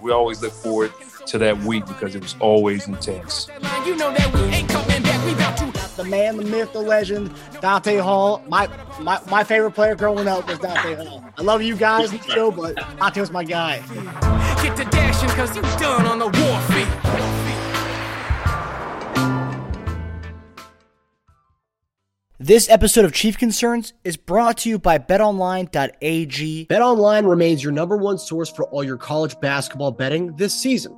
[0.00, 0.92] We always look forward
[1.26, 3.48] to that week because it was always intense.
[3.86, 5.24] You know that we ain't coming back.
[5.24, 8.42] We about to the man, the myth, the legend, Dante Hall.
[8.48, 8.68] My
[9.00, 11.24] my, my favorite player growing up was Dante Hall.
[11.38, 13.78] I love you guys in the show, but Dante was my guy.
[14.62, 17.23] get to dashing cause you done on the warfare.
[22.46, 26.66] This episode of Chief Concerns is brought to you by betonline.ag.
[26.66, 30.94] BetOnline remains your number one source for all your college basketball betting this season.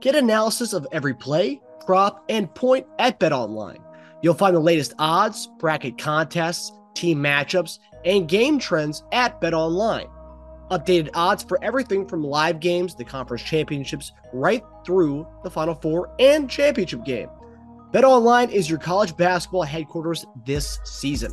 [0.00, 3.82] Get analysis of every play, prop, and point at BetOnline.
[4.22, 10.10] You'll find the latest odds, bracket contests, team matchups, and game trends at BetOnline.
[10.70, 16.14] Updated odds for everything from live games, the conference championships, right through the Final Four
[16.18, 17.28] and championship game.
[17.92, 21.32] BetOnline is your college basketball headquarters this season.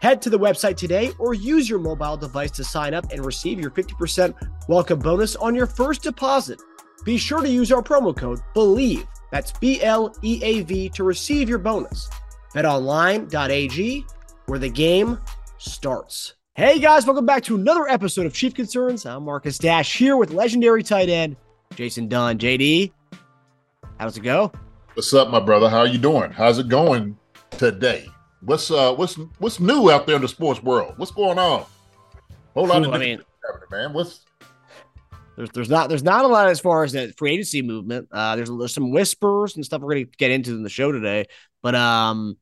[0.00, 3.60] Head to the website today or use your mobile device to sign up and receive
[3.60, 4.34] your 50%
[4.66, 6.58] welcome bonus on your first deposit.
[7.04, 11.04] Be sure to use our promo code BLEAV, that's B L E A V, to
[11.04, 12.08] receive your bonus.
[12.54, 14.06] BetOnline.ag,
[14.46, 15.18] where the game
[15.58, 16.34] starts.
[16.54, 19.04] Hey guys, welcome back to another episode of Chief Concerns.
[19.04, 21.36] I'm Marcus Dash here with legendary tight end
[21.74, 22.38] Jason Dunn.
[22.38, 22.90] JD,
[23.98, 24.50] how's it go?
[24.94, 25.68] What's up, my brother?
[25.68, 26.30] How are you doing?
[26.30, 27.16] How's it going
[27.52, 28.08] today?
[28.42, 30.94] What's uh what's what's new out there in the sports world?
[30.96, 31.64] What's going on?
[32.54, 33.22] Whole lot Ooh, of I mean-
[33.70, 33.92] man.
[33.92, 34.24] What's
[35.36, 38.08] There's there's not there's not a lot as far as the free agency movement.
[38.10, 41.26] Uh, there's there's some whispers and stuff we're gonna get into in the show today,
[41.62, 42.36] but um,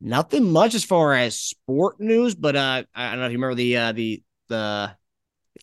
[0.00, 2.34] nothing much as far as sport news.
[2.34, 4.96] But uh, I don't know if you remember the uh, the the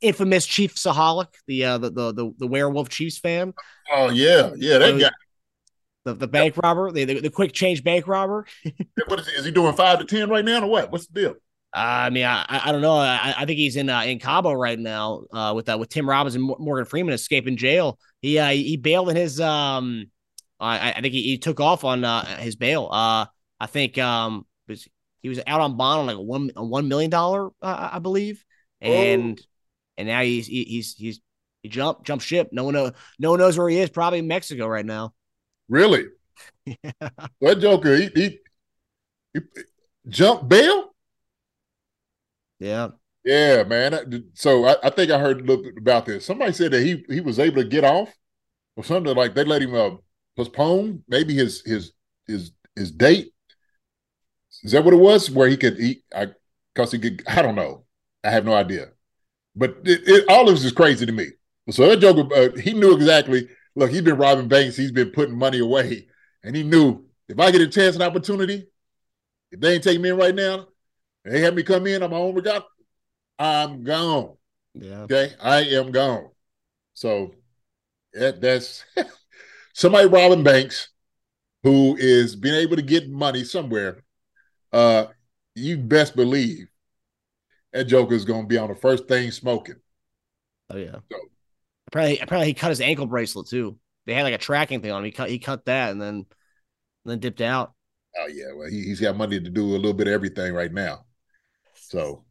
[0.01, 3.53] infamous Chiefsaholic, the uh the the the, the werewolf Chiefs fan,
[3.91, 5.09] oh yeah, yeah, that guy.
[6.05, 8.45] The the bank robber, the, the the quick change bank robber.
[9.07, 10.91] What is, he, is he doing five to ten right now or what?
[10.91, 11.31] What's the deal?
[11.75, 12.95] Uh, I mean, I I I don't know.
[12.95, 15.23] I, I think he's in uh, in Cabo right now.
[15.31, 17.99] Uh, with uh, with Tim Robbins and Morgan Freeman escaping jail.
[18.21, 20.09] He uh he bailed in his um.
[20.59, 22.87] I I think he, he took off on uh his bail.
[22.89, 23.25] Uh,
[23.59, 24.87] I think um was
[25.21, 27.97] he was out on bond on like a one a one million dollar uh, I
[27.97, 28.45] believe,
[28.79, 29.41] and
[29.97, 31.19] and now he's he, he's he's
[31.63, 32.49] he jumped jumped ship.
[32.51, 33.89] No one know, no one knows where he is.
[33.89, 35.14] Probably in Mexico right now.
[35.69, 36.05] Really?
[37.41, 38.39] That Joker, he, he,
[39.33, 39.39] he
[40.07, 40.95] jump bail?
[42.59, 42.89] Yeah.
[43.23, 44.25] Yeah, man.
[44.33, 46.25] So I, I think I heard a little bit about this.
[46.25, 48.13] Somebody said that he he was able to get off
[48.75, 49.91] or something like they let him uh,
[50.37, 51.93] postpone maybe his his
[52.27, 53.33] his his date.
[54.63, 55.29] Is that what it was?
[55.29, 56.03] Where he could eat?
[56.13, 56.27] I
[56.73, 57.23] because he could.
[57.27, 57.85] I don't know.
[58.23, 58.87] I have no idea.
[59.55, 61.27] But it, it, all of this is crazy to me.
[61.71, 63.47] So that Joker, uh, he knew exactly.
[63.75, 64.77] Look, he's been robbing banks.
[64.77, 66.07] He's been putting money away,
[66.43, 68.67] and he knew if I get a chance and opportunity,
[69.51, 70.67] if they ain't taking me in right now,
[71.23, 72.63] they have me come in, I'm my own regard.
[73.37, 74.37] I'm gone.
[74.73, 75.01] Yeah.
[75.01, 76.29] Okay, I am gone.
[76.93, 77.33] So
[78.13, 78.85] that, that's
[79.73, 80.89] somebody robbing banks
[81.63, 84.03] who is being able to get money somewhere.
[84.71, 85.07] Uh,
[85.55, 86.67] you best believe
[87.73, 89.75] that Joker is going to be on the first thing smoking.
[90.69, 90.97] Oh yeah.
[91.11, 91.17] So-
[91.95, 93.77] Apparently, apparently he cut his ankle bracelet too.
[94.05, 95.05] They had like a tracking thing on him.
[95.05, 96.25] He cut he cut that and then and
[97.05, 97.71] then dipped out.
[98.19, 100.73] Oh yeah, well he, he's got money to do a little bit of everything right
[100.73, 101.05] now.
[101.75, 102.25] So,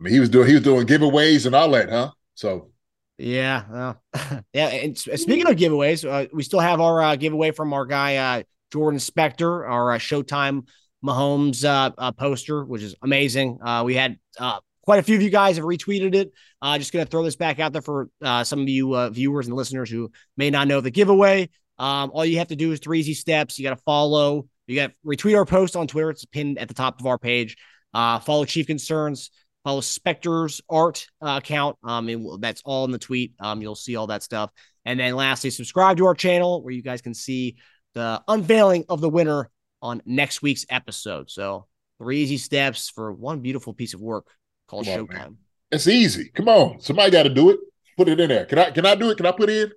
[0.00, 2.10] I mean, he was doing he was doing giveaways and all that, huh?
[2.34, 2.72] So
[3.16, 4.02] Yeah, well,
[4.52, 4.66] yeah.
[4.70, 8.42] And speaking of giveaways, uh, we still have our uh, giveaway from our guy uh,
[8.72, 10.66] Jordan Spector, our uh, Showtime
[11.04, 13.60] Mahomes uh, uh, poster, which is amazing.
[13.62, 16.32] Uh, we had uh, quite a few of you guys have retweeted it.
[16.62, 19.46] Uh, just gonna throw this back out there for uh, some of you uh, viewers
[19.46, 21.50] and listeners who may not know the giveaway.
[21.78, 23.58] Um, all you have to do is three easy steps.
[23.58, 24.48] You got to follow.
[24.66, 26.10] You got to retweet our post on Twitter.
[26.10, 27.56] It's pinned at the top of our page.
[27.92, 29.30] Uh, follow Chief Concerns.
[29.64, 31.76] Follow Spectre's art uh, account.
[31.82, 33.34] Um, and that's all in the tweet.
[33.40, 34.50] Um, you'll see all that stuff.
[34.84, 37.56] And then lastly, subscribe to our channel where you guys can see
[37.94, 39.50] the unveiling of the winner
[39.82, 41.30] on next week's episode.
[41.30, 41.66] So
[41.98, 44.26] three easy steps for one beautiful piece of work
[44.66, 45.08] called Come Showtime.
[45.08, 45.36] man.
[45.70, 46.30] it's easy.
[46.34, 47.60] Come on, somebody got to do it.
[47.96, 48.44] Put it in there.
[48.46, 48.70] Can I?
[48.70, 49.16] Can I do it?
[49.16, 49.72] Can I put it in?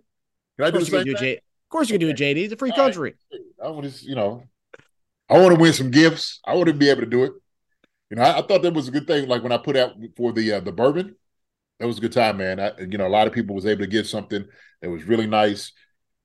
[0.58, 1.20] Can I do the course, you can same do it.
[1.20, 2.44] J- of course, you can do it, JD.
[2.44, 2.84] It's a free All right.
[2.86, 3.16] country.
[3.64, 4.44] I want to, you know,
[5.30, 6.40] I want to win some gifts.
[6.46, 7.34] I want to be able to do it.
[8.10, 9.28] You know, I, I thought that was a good thing.
[9.28, 11.16] Like when I put out for the uh, the bourbon,
[11.80, 12.60] that was a good time, man.
[12.60, 14.46] I, you know, a lot of people was able to get something
[14.82, 15.72] that was really nice.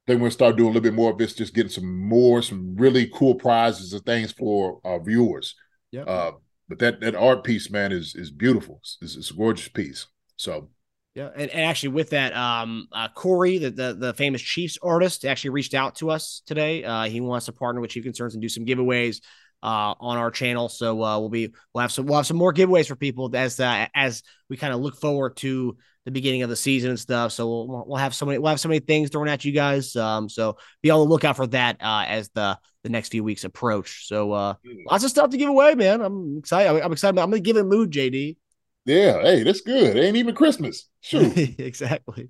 [0.07, 2.75] Then we'll start doing a little bit more of this, just getting some more, some
[2.77, 5.55] really cool prizes and things for our viewers.
[5.91, 6.03] Yeah.
[6.03, 6.33] Uh,
[6.69, 8.81] but that that art piece, man, is is beautiful.
[9.01, 10.07] It's, it's a gorgeous piece.
[10.37, 10.71] So
[11.15, 15.25] Yeah, and, and actually with that, um, uh, Corey, the, the the famous Chiefs artist,
[15.25, 16.85] actually reached out to us today.
[16.85, 19.21] Uh, he wants to partner with Chief Concerns and do some giveaways
[19.63, 20.69] uh, on our channel.
[20.69, 23.59] So uh, we'll be we'll have some we'll have some more giveaways for people as
[23.59, 27.33] uh, as we kind of look forward to the beginning of the season and stuff.
[27.33, 29.97] So we'll we'll have so many we'll have so many things thrown at you guys.
[29.97, 33.45] Um, so be on the lookout for that uh, as the the next few weeks
[33.45, 34.07] approach.
[34.07, 34.55] So uh,
[34.91, 36.03] lots of stuff to give away, man.
[36.03, 36.83] I'm excited.
[36.83, 37.19] I'm, excited.
[37.19, 38.37] I'm gonna give it mood, JD.
[38.85, 39.97] yeah, hey, that's good.
[39.97, 40.89] It ain't even Christmas.
[41.01, 42.29] Shoot, exactly.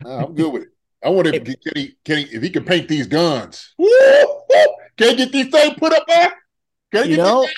[0.00, 0.68] Nah, I'm good with it.
[1.04, 1.96] I wonder if Can he?
[2.04, 2.24] Can he?
[2.24, 4.66] If he can paint these guns, woo, woo,
[4.96, 6.34] can he get these things put up there?
[6.92, 7.48] Can he You get know,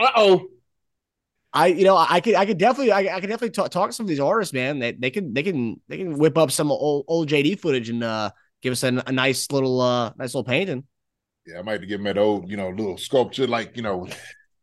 [0.00, 0.46] Uh oh.
[1.54, 3.92] I you know I could I could definitely I, I could definitely talk, talk to
[3.92, 4.78] some of these artists, man.
[4.78, 8.02] They they can they can they can whip up some old old JD footage and
[8.02, 8.30] uh
[8.62, 10.84] give us a, a nice little uh nice little painting.
[11.46, 13.82] Yeah, I might have to give him that old, you know, little sculpture, like you
[13.82, 14.08] know,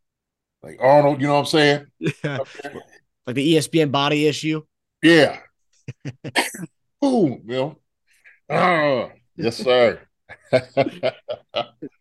[0.64, 1.22] like Arnold.
[1.22, 1.86] You know what I'm saying?
[2.00, 2.40] Yeah.
[3.28, 4.64] like the ESPN body issue.
[5.04, 5.40] Yeah.
[7.02, 7.78] Boom, know.
[8.50, 10.02] Ah, yes, sir.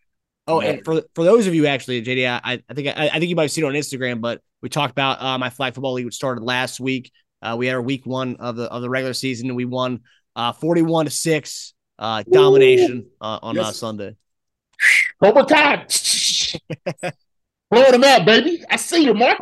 [0.49, 0.71] Oh, Yeah.
[0.71, 3.37] and for for those of you actually, JD, I, I think I, I think you
[3.37, 6.07] might have seen it on Instagram, but we talked about uh, my flag football league
[6.07, 7.13] which started last week.
[7.43, 10.01] Uh, we had our week one of the of the regular season, and we won
[10.35, 13.77] uh, forty one to six uh, domination uh, on uh, Yes.
[13.77, 14.17] Sunday.
[15.23, 15.87] Cobra Kai.
[17.71, 18.65] Blowing them out, baby.
[18.71, 19.39] I see you, Mark.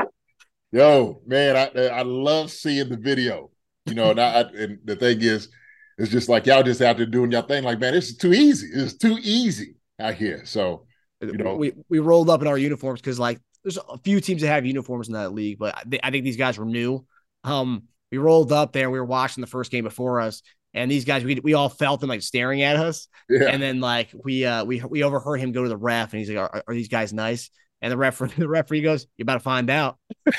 [0.73, 3.51] Yo, man, I I love seeing the video.
[3.87, 5.49] You know, and, I, and the thing is,
[5.97, 7.63] it's just like y'all just out there doing y'all thing.
[7.63, 8.67] Like, man, this is too easy.
[8.75, 10.45] It's too easy out here.
[10.45, 10.86] So,
[11.21, 11.57] You know.
[11.57, 14.67] we we rolled up in our uniforms because like there's a few teams that have
[14.67, 17.05] uniforms in that league, but I, I think these guys were new.
[17.45, 18.91] Um, we rolled up there.
[18.91, 20.43] We were watching the first game before us,
[20.75, 23.09] and these guys we we all felt them like staring at us.
[23.29, 23.49] yeah.
[23.49, 26.29] And then like we uh we we overheard him go to the ref, and he's
[26.31, 27.51] like, "Are, are these guys nice?"
[27.83, 29.99] And the referee the referee goes, "You about to find out."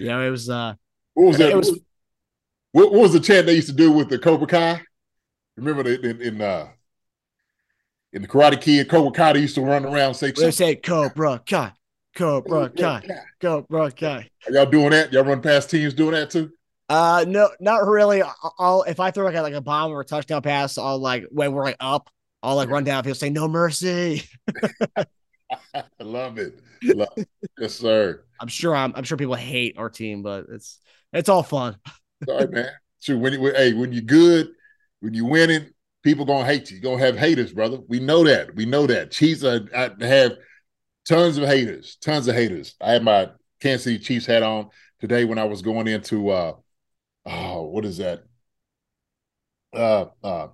[0.00, 0.74] You know, it was uh
[1.14, 1.50] What was that?
[1.50, 1.78] It was-
[2.72, 4.82] what, what was the chant they used to do with the Cobra Kai?
[5.56, 6.68] Remember the, in, in uh
[8.12, 11.42] in the Karate Kid, Cobra Kai used to run around and say, they say Cobra
[11.46, 11.72] Kai,
[12.14, 13.02] Cobra Kai,
[13.40, 14.28] Cobra Kai.
[14.46, 15.12] Are y'all doing that?
[15.12, 16.50] Y'all run past teams doing that too?
[16.88, 18.22] Uh, no, not really.
[18.58, 21.26] I'll, if I throw like a, like a bomb or a touchdown pass, I'll like
[21.30, 22.08] when we're like up,
[22.42, 23.04] I'll like run down.
[23.04, 24.22] He'll say no mercy.
[24.96, 25.04] I
[26.00, 26.60] love it.
[26.82, 27.28] Love it.
[27.58, 28.24] Yes, sir.
[28.40, 30.78] I'm sure I'm I'm sure people hate our team, but it's
[31.12, 31.76] it's all fun.
[32.26, 32.70] Sorry, man.
[33.00, 33.18] Sure.
[33.18, 34.48] When you when- hey, when you're good,
[35.00, 35.66] when you're winning,
[36.02, 36.78] people gonna hate you.
[36.78, 37.78] You're gonna have haters, brother.
[37.88, 38.54] We know that.
[38.54, 39.10] We know that.
[39.10, 40.32] Chiefs are, I have
[41.08, 42.74] tons of haters, tons of haters.
[42.80, 43.30] I had my
[43.60, 46.54] Kansas City Chiefs hat on today when I was going into uh
[47.26, 48.24] oh, what is that?
[49.74, 50.48] Uh uh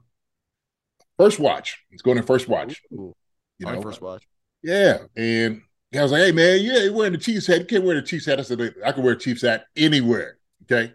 [1.19, 1.79] first watch.
[1.91, 2.83] It's going in first watch.
[2.93, 3.15] Ooh,
[3.59, 4.27] You my know, first watch.
[4.63, 4.99] yeah.
[5.17, 5.63] And
[5.95, 7.61] I was like, hey man, yeah, you're wearing the Chiefs hat.
[7.61, 8.41] You can't wear the Chiefs hat.
[8.41, 10.39] I said, I can wear a Chiefs hat anywhere.
[10.65, 10.93] Okay.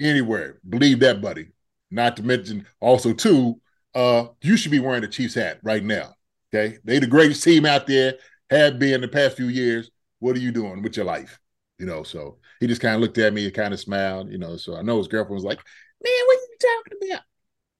[0.00, 0.58] Anywhere.
[0.68, 1.48] Believe that, buddy.
[1.90, 3.60] Not to mention also, too,
[3.94, 6.14] uh, you should be wearing the Chiefs hat right now.
[6.54, 6.78] Okay.
[6.84, 8.14] They the greatest team out there,
[8.50, 9.90] have been the past few years.
[10.18, 11.38] What are you doing with your life?
[11.78, 14.38] You know, so he just kind of looked at me and kind of smiled, you
[14.38, 14.56] know.
[14.56, 15.58] So I know his girlfriend was like,
[16.04, 17.22] Man, what are you talking about?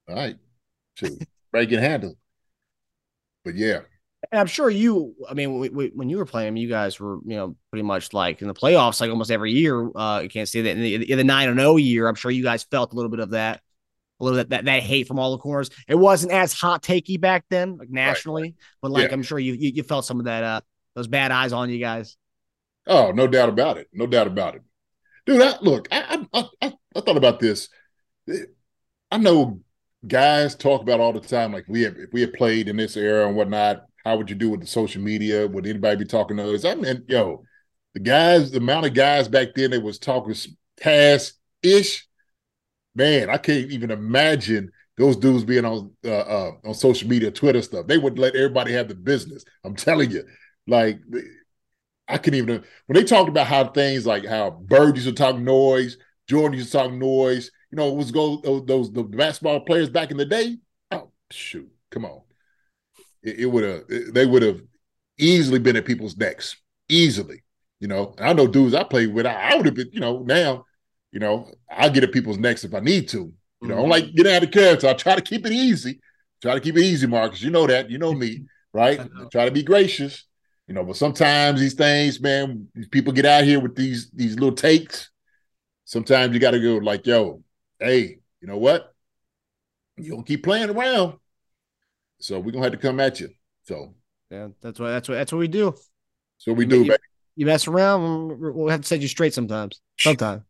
[0.09, 0.37] All right.
[0.94, 1.23] Shoot,
[1.53, 2.17] break can handle.
[3.45, 3.81] But yeah,
[4.31, 5.14] And I'm sure you.
[5.28, 8.12] I mean, we, we, when you were playing, you guys were you know pretty much
[8.12, 9.90] like in the playoffs, like almost every year.
[9.97, 12.09] Uh, you can't say that in the, in the nine and zero year.
[12.09, 13.62] I'm sure you guys felt a little bit of that,
[14.23, 15.69] a little bit that that hate from all the corners.
[15.88, 19.14] It wasn't as hot takey back then, like nationally, but like Yeah.
[19.14, 20.61] I'm sure you, you you felt some of that uh
[20.95, 22.17] those bad eyes on you guys.
[22.87, 23.88] Oh, no doubt about it.
[23.93, 24.62] No doubt about it.
[25.25, 27.69] Dude, I, look, I, I, I, I thought about this.
[29.11, 29.61] I know
[30.07, 32.97] guys talk about all the time, like we have, if we had played in this
[32.97, 35.47] era and whatnot, how would you do with the social media?
[35.47, 36.64] Would anybody be talking to us?
[36.64, 37.45] I mean, yo,
[37.95, 40.35] the guys, the amount of guys back then that was talking
[40.81, 42.07] past ish,
[42.94, 47.62] man, I can't even imagine those dudes being on uh, uh, on social media, Twitter
[47.62, 47.87] stuff.
[47.87, 49.44] They would let everybody have the business.
[49.64, 50.25] I'm telling you,
[50.66, 50.99] like
[52.08, 55.37] I can't even when they talked about how things like how Bird used to talk
[55.37, 55.96] noise,
[56.28, 57.50] Jordan used to talk noise.
[57.70, 60.58] You know, it was go those, those the basketball players back in the day.
[60.90, 62.20] Oh shoot, come on!
[63.22, 64.61] It, it would have they would have
[65.18, 66.56] easily been at people's necks,
[66.88, 67.42] easily.
[67.80, 69.26] You know, I know dudes I played with.
[69.26, 69.90] I, I would have been.
[69.92, 70.66] You know, now,
[71.12, 73.33] you know, I get at people's necks if I need to.
[73.61, 73.90] You know, I don't mm-hmm.
[73.90, 74.88] like getting out of character.
[74.88, 76.00] I try to keep it easy.
[76.40, 77.42] Try to keep it easy, Marcus.
[77.42, 77.90] You know that.
[77.90, 78.99] You know me, right?
[78.99, 79.28] Know.
[79.28, 80.25] Try to be gracious.
[80.66, 84.35] You know, but sometimes these things, man, these people get out here with these these
[84.35, 85.11] little takes.
[85.85, 87.42] Sometimes you got to go like, yo,
[87.78, 88.92] hey, you know what?
[89.97, 91.14] you don't keep playing around.
[92.21, 93.31] So we're gonna have to come at you.
[93.62, 93.95] So
[94.31, 95.75] yeah, that's what that's what that's what we do.
[96.38, 96.97] So we do, you,
[97.37, 99.81] you mess around, we'll have to set you straight sometimes.
[99.99, 100.43] Sometimes.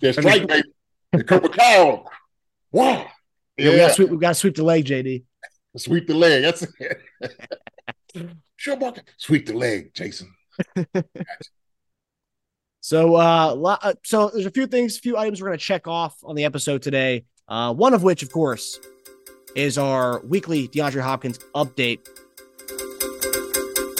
[0.00, 0.68] That's right, baby.
[1.12, 2.04] The Cobra Cow.
[2.72, 3.06] Wow.
[3.56, 5.24] Yeah, we got to sweep, we got to sweep the leg, JD.
[5.76, 6.42] Sweep the leg.
[6.42, 7.00] That's it.
[8.56, 9.04] sure, bucket.
[9.16, 10.34] Sweep the leg, Jason.
[12.80, 16.16] so, uh, so there's a few things, a few items we're going to check off
[16.24, 17.24] on the episode today.
[17.46, 18.78] Uh, one of which, of course,
[19.54, 22.00] is our weekly DeAndre Hopkins update.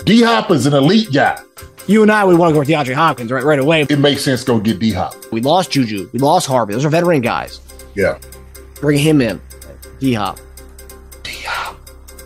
[0.08, 1.38] D Hop is an elite guy.
[1.86, 3.82] You and I, we want to go with DeAndre Hopkins right right away.
[3.82, 5.14] It makes sense to go get D Hop.
[5.30, 6.08] We lost Juju.
[6.14, 6.72] We lost Harvey.
[6.72, 7.60] Those are veteran guys.
[7.94, 8.18] Yeah.
[8.76, 9.38] Bring him in.
[10.00, 10.38] D Hop.
[11.22, 11.76] D Hop.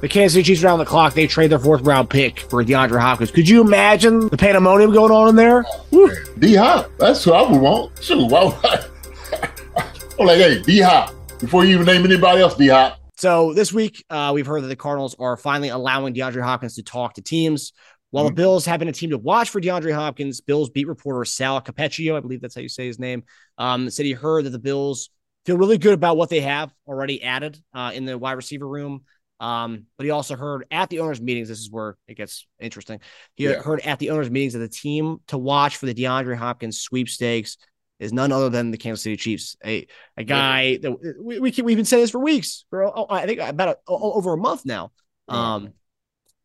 [0.00, 1.14] The Kansas City Chiefs around the clock.
[1.14, 3.32] They trade their fourth round pick for DeAndre Hopkins.
[3.32, 5.64] Could you imagine the pandemonium going on in there?
[5.92, 6.88] Oh, D Hop.
[6.98, 8.00] That's what I would want.
[8.00, 8.86] Shoot, why would I?
[10.20, 11.12] I'm like, hey, D Hop.
[11.40, 13.01] Before you even name anybody else, D Hop.
[13.22, 16.82] So this week, uh, we've heard that the Cardinals are finally allowing DeAndre Hopkins to
[16.82, 17.72] talk to teams.
[18.10, 18.34] While mm-hmm.
[18.34, 21.60] the Bills have been a team to watch for DeAndre Hopkins, Bills beat reporter Sal
[21.62, 23.22] Capaccio, I believe that's how you say his name,
[23.58, 25.10] um, said he heard that the Bills
[25.46, 29.02] feel really good about what they have already added uh, in the wide receiver room.
[29.38, 32.98] Um, but he also heard at the owners' meetings, this is where it gets interesting.
[33.36, 33.62] He yeah.
[33.62, 37.56] heard at the owners' meetings that the team to watch for the DeAndre Hopkins sweepstakes
[38.02, 39.56] is none other than the Kansas City Chiefs.
[39.64, 43.06] A a guy that we, we can, we've been saying this for weeks, for oh,
[43.08, 44.90] I think about a, over a month now.
[45.28, 45.72] Um,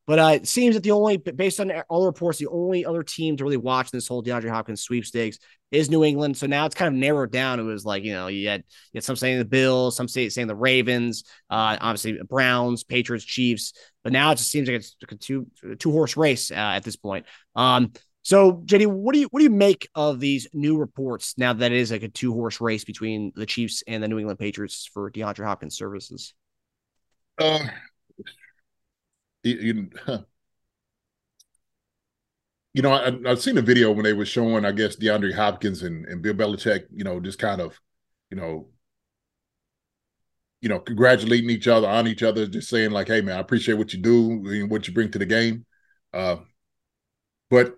[0.05, 3.03] but uh, it seems that the only, based on all the reports, the only other
[3.03, 5.37] team to really watch this whole DeAndre Hopkins sweepstakes
[5.69, 6.37] is New England.
[6.37, 7.59] So now it's kind of narrowed down.
[7.59, 10.29] It was like you know you had, you had some saying the Bills, some say,
[10.29, 13.73] saying the Ravens, uh, obviously Browns, Patriots, Chiefs.
[14.03, 15.47] But now it just seems like it's a two
[15.79, 17.25] two horse race uh, at this point.
[17.55, 17.91] Um,
[18.27, 21.71] so, JD, what do you what do you make of these new reports now that
[21.71, 24.85] it is like a two horse race between the Chiefs and the New England Patriots
[24.93, 26.33] for DeAndre Hopkins services?
[27.39, 27.59] Uh,
[29.43, 29.89] you,
[32.73, 35.83] you know, I, have seen a video when they were showing, I guess, DeAndre Hopkins
[35.83, 37.79] and, and Bill Belichick, you know, just kind of,
[38.29, 38.67] you know,
[40.59, 43.75] you know, congratulating each other on each other, just saying like, "Hey, man, I appreciate
[43.75, 45.65] what you do and what you bring to the game."
[46.13, 46.39] Uh,
[47.49, 47.77] but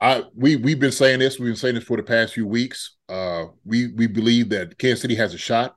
[0.00, 1.38] I we we've been saying this.
[1.38, 2.96] We've been saying this for the past few weeks.
[3.08, 5.76] Uh, we we believe that Kansas City has a shot.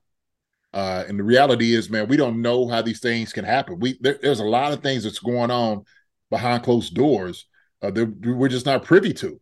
[0.74, 3.80] Uh, and the reality is, man, we don't know how these things can happen.
[3.80, 5.84] We there, there's a lot of things that's going on
[6.30, 7.46] behind closed doors
[7.82, 9.40] uh, that we're just not privy to,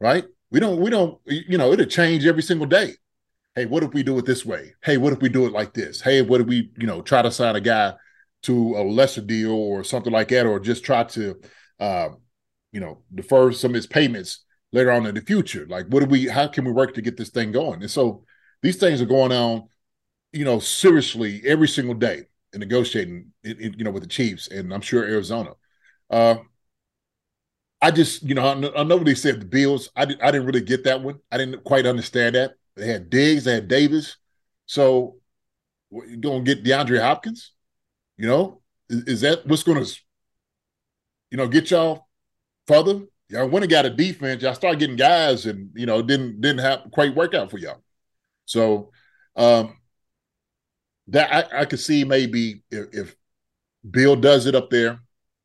[0.00, 0.24] right?
[0.50, 2.94] We don't we don't you know it'll change every single day.
[3.54, 4.74] Hey, what if we do it this way?
[4.82, 6.00] Hey, what if we do it like this?
[6.00, 7.94] Hey, what if we you know try to sign a guy
[8.42, 11.34] to a lesser deal or something like that, or just try to
[11.80, 12.10] uh,
[12.78, 15.66] you know, defer some of his payments later on in the future.
[15.68, 16.28] Like, what do we?
[16.28, 17.82] How can we work to get this thing going?
[17.82, 18.22] And so
[18.62, 19.64] these things are going on,
[20.32, 24.80] you know, seriously every single day and negotiating, you know, with the Chiefs and I'm
[24.80, 25.54] sure Arizona.
[26.08, 26.36] Uh,
[27.82, 29.90] I just, you know, I, I know what they said the Bills.
[29.96, 31.18] I, did, I didn't really get that one.
[31.32, 32.52] I didn't quite understand that.
[32.76, 34.18] They had Diggs, they had Davis.
[34.66, 35.16] So
[35.90, 37.54] you going to get DeAndre Hopkins?
[38.16, 40.00] You know, is, is that what's going to,
[41.32, 42.07] you know, get y'all
[42.68, 43.00] further.
[43.30, 44.42] Y'all went and got a defense.
[44.42, 47.82] Y'all started getting guys, and you know didn't didn't have quite work out for y'all.
[48.44, 48.92] So
[49.34, 49.76] um
[51.08, 53.16] that I, I could see maybe if, if,
[53.88, 55.00] Bill does it up there,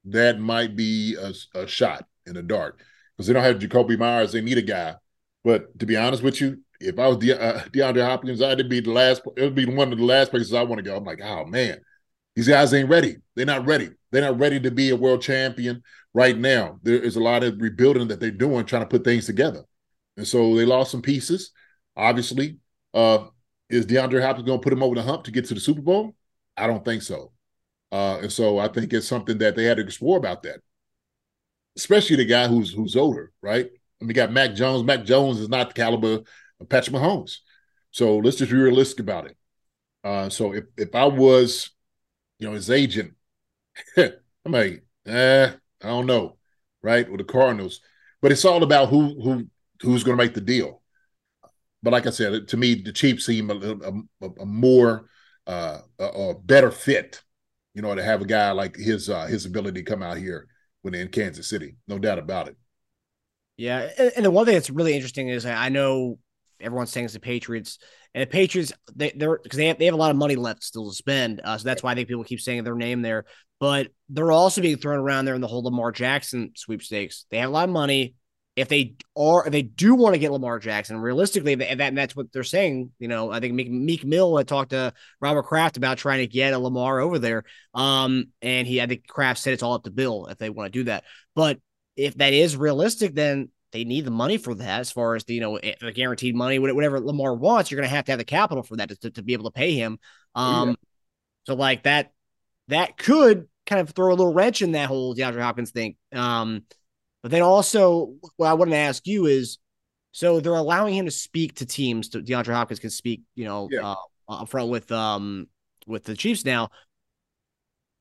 [0.05, 2.81] that might be a, a shot in the dark
[3.15, 4.31] because they don't have Jakobi Meyers.
[4.31, 4.95] They need a guy.
[5.43, 8.81] But to be honest with you, if I was De- uh, DeAndre Hopkins, I'd be
[8.81, 9.21] the last.
[9.37, 10.97] It would be one of the last places I want to go.
[10.97, 11.79] I'm like, oh man,
[12.35, 13.17] these guys ain't ready.
[13.35, 13.91] They're not ready.
[14.13, 15.81] They're not ready to be a world champion
[16.13, 16.79] right now.
[16.83, 19.63] There is a lot of rebuilding that they're doing, trying to put things together.
[20.17, 21.51] And so they lost some pieces.
[21.97, 22.59] Obviously,
[22.93, 23.25] uh,
[23.71, 25.81] is DeAndre Hopkins going to put him over the hump to get to the Super
[25.81, 26.15] Bowl?
[26.55, 27.31] I don't think so.
[27.91, 30.59] Uh, and so I think it's something that they had to explore about that,
[31.75, 33.65] especially the guy who's who's older, right?
[33.99, 34.83] Mean, we got Mac Jones.
[34.83, 36.21] Mac Jones is not the caliber
[36.59, 37.37] of Patrick Mahomes.
[37.89, 39.37] So let's just be realistic about it.
[40.03, 41.71] Uh, so if if I was,
[42.37, 43.13] you know, his agent,
[43.97, 45.51] I'm like, eh,
[45.81, 46.37] I don't know,
[46.81, 47.09] right?
[47.09, 47.81] With the Cardinals,
[48.21, 49.47] but it's all about who who
[49.81, 50.81] who's going to make the deal.
[51.81, 55.09] But like I said, to me, the Chiefs seem a, a, a more
[55.45, 57.21] uh, a, a, better fit,
[57.73, 60.47] you know, to have a guy like his uh, his ability to come out here
[60.81, 62.55] when in Kansas City, no doubt about it.
[63.57, 66.19] Yeah, and, and the one thing that's really interesting is I know
[66.59, 67.79] everyone's saying it's the Patriots,
[68.13, 70.63] and the Patriots they, they're because they have they have a lot of money left
[70.63, 73.25] still to spend, uh, so that's why I think people keep saying their name there
[73.59, 77.25] but they're also being thrown around there in the whole Lamar Jackson sweepstakes.
[77.31, 78.15] They have a lot of money.
[78.55, 82.15] if they are if they do want to get Lamar Jackson, realistically, that, and that's
[82.15, 82.91] what they're saying.
[82.99, 86.27] You know, I think Meek, Meek Mill had talked to Robert Kraft about trying to
[86.27, 87.45] get a Lamar over there.
[87.73, 90.71] Um, and he I think Kraft said it's all up to Bill if they want
[90.71, 91.03] to do that.
[91.33, 91.59] But
[91.95, 95.33] if that is realistic, then they need the money for that as far as the
[95.33, 98.19] you know eh, the guaranteed money whatever lamar wants you're going to have to have
[98.19, 99.99] the capital for that to, to be able to pay him
[100.35, 100.75] um yeah.
[101.43, 102.13] so like that
[102.69, 106.63] that could kind of throw a little wrench in that whole DeAndre Hopkins thing um
[107.23, 109.57] but then also, what I wanted to ask you is,
[110.11, 112.09] so they're allowing him to speak to teams.
[112.09, 113.95] To DeAndre Hopkins can speak, you know, yeah.
[114.27, 115.47] uh, up front with um
[115.87, 116.69] with the Chiefs now.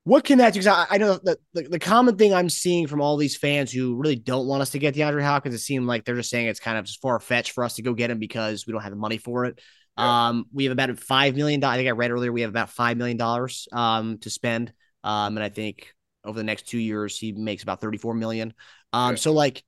[0.05, 0.59] What can that do?
[0.59, 3.71] Because I, I, know that the, the, common thing I'm seeing from all these fans
[3.71, 6.47] who really don't want us to get DeAndre Hopkins, it seems like they're just saying
[6.47, 8.91] it's kind of far fetched for us to go get him because we don't have
[8.91, 9.61] the money for it.
[9.97, 10.27] Yeah.
[10.27, 11.75] Um, we have about five million dollars.
[11.75, 14.73] I think I read earlier we have about five million dollars um to spend.
[15.03, 15.93] Um, and I think
[16.25, 18.53] over the next two years he makes about 34 million.
[18.91, 19.17] Um, yeah.
[19.17, 19.63] so like,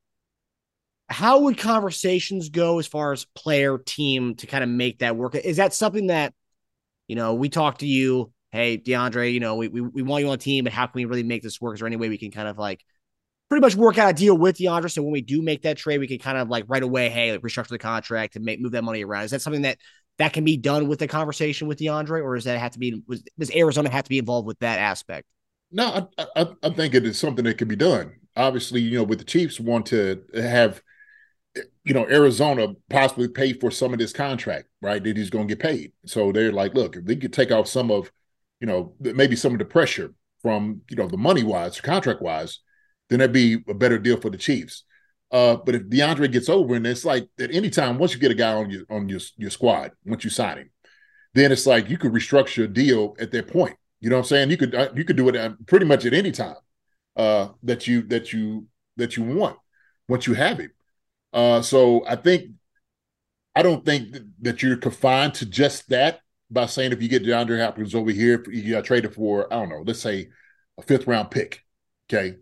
[1.07, 5.35] how would conversations go as far as player team to kind of make that work?
[5.35, 6.33] Is that something that,
[7.07, 10.29] you know, we talk to you, hey, DeAndre, you know, we, we, we want you
[10.29, 11.75] on the team, but how can we really make this work?
[11.75, 12.83] Is there any way we can kind of like
[13.49, 14.91] pretty much work out a deal with DeAndre?
[14.91, 17.31] So when we do make that trade, we can kind of like right away, hey,
[17.31, 19.23] like restructure the contract and make move that money around.
[19.25, 19.77] Is that something that
[20.17, 23.03] that can be done with the conversation with DeAndre, or does that have to be
[23.07, 25.27] was, does Arizona have to be involved with that aspect?
[25.71, 29.03] No, I, I, I think it is something that can be done obviously, you know,
[29.03, 30.81] with the Chiefs want to have,
[31.83, 35.03] you know, Arizona possibly pay for some of this contract, right?
[35.03, 35.93] That he's going to get paid.
[36.05, 38.11] So they're like, look, if they could take off some of,
[38.65, 42.61] you know, maybe some of the pressure from, you know, the money wise, contract wise,
[43.09, 44.85] then that'd be a better deal for the Chiefs.
[45.31, 48.31] Uh, but if DeAndre gets over, and it's like at any time, once you get
[48.31, 50.71] a guy on your on your your squad, once you sign him,
[51.35, 53.75] then it's like you could restructure a deal at that point.
[53.99, 54.49] You know what I'm saying?
[54.49, 56.55] You could uh, you could do it at, pretty much at any time
[57.15, 58.65] uh, that you that you
[58.97, 59.57] that you want
[60.07, 60.71] once you have him.
[61.33, 62.49] Uh, so I think
[63.55, 67.63] I don't think that you're confined to just that by saying if you get DeAndre
[67.63, 70.29] Hopkins over here, you got traded for I don't know, let's say
[70.77, 71.63] a fifth round pick.
[72.09, 72.37] Okay,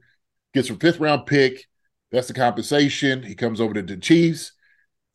[0.54, 1.66] gets a fifth round pick.
[2.12, 3.24] That's the compensation.
[3.24, 4.54] He comes over to the Chiefs.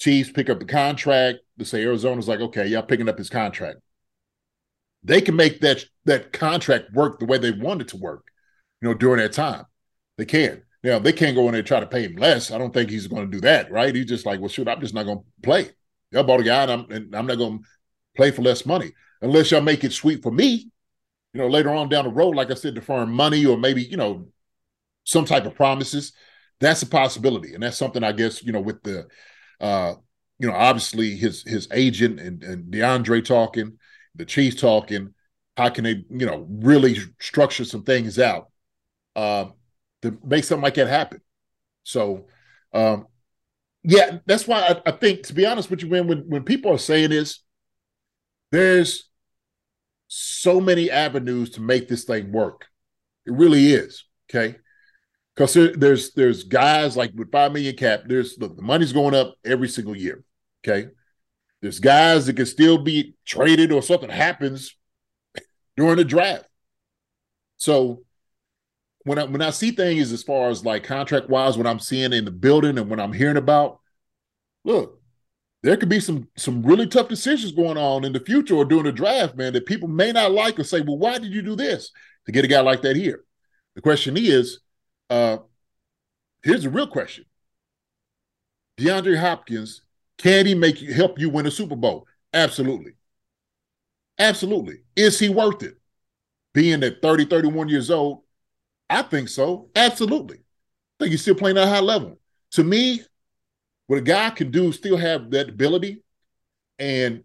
[0.01, 1.39] Chiefs pick up the contract.
[1.59, 3.79] Let's say Arizona's like, okay, y'all picking up his contract.
[5.05, 8.25] They can make that that contract work the way they want it to work
[8.81, 9.65] you know, during that time.
[10.17, 10.63] They can.
[10.83, 12.51] Now they can't go in there and try to pay him less.
[12.51, 13.95] I don't think he's going to do that, right?
[13.95, 15.71] He's just like, well, shoot, I'm just not going to play.
[16.11, 17.65] Y'all bought a guy, and I'm, and I'm not going to
[18.19, 20.71] play for less money unless y'all make it sweet for me.
[21.33, 23.97] You know, later on down the road, like I said, deferring money or maybe you
[23.97, 24.29] know
[25.05, 26.13] some type of promises.
[26.61, 29.07] That's a possibility, and that's something I guess you know with the,
[29.61, 29.95] uh,
[30.39, 33.79] you know, obviously his his agent and, and DeAndre talking,
[34.15, 35.15] the Chiefs talking.
[35.57, 38.51] How can they, you know, really structure some things out
[39.17, 39.47] uh,
[40.03, 41.21] to make something like that happen.
[41.83, 42.27] So,
[42.73, 43.09] um,
[43.83, 46.73] yeah, that's why I, I, think, to be honest with you, when when when people
[46.73, 47.41] are saying this,
[48.51, 49.09] there's
[50.09, 52.67] so many avenues to make this thing work.
[53.27, 54.05] It really is.
[54.31, 54.57] Okay.
[55.35, 59.15] Because there, there's there's guys like with five million cap, there's look, the money's going
[59.15, 60.25] up every single year.
[60.65, 60.89] Okay.
[61.61, 64.77] There's guys that can still be traded or something happens
[65.77, 66.45] during the draft.
[67.57, 68.03] So
[69.05, 72.13] when I when I see things as far as like contract wise, what I'm seeing
[72.13, 73.81] in the building and what I'm hearing about,
[74.65, 74.98] look,
[75.69, 78.85] there could be some some really tough decisions going on in the future or during
[78.85, 81.55] the draft, man, that people may not like or say, well, why did you do
[81.55, 81.91] this
[82.25, 83.23] to get a guy like that here?
[83.75, 84.61] The question is,
[85.11, 85.37] uh,
[86.43, 87.27] here's the real question:
[88.79, 89.83] DeAndre Hopkins,
[90.17, 92.07] can he make you help you win a Super Bowl?
[92.33, 92.93] Absolutely.
[94.19, 94.79] Absolutely.
[94.97, 95.75] Is he worth it?
[96.55, 98.23] Being at 30, 31 years old,
[98.89, 99.69] I think so.
[99.77, 100.39] Absolutely.
[100.39, 102.19] I think he's still playing at a high level.
[102.53, 103.03] To me,
[103.89, 106.03] what a guy can do still have that ability
[106.79, 107.25] and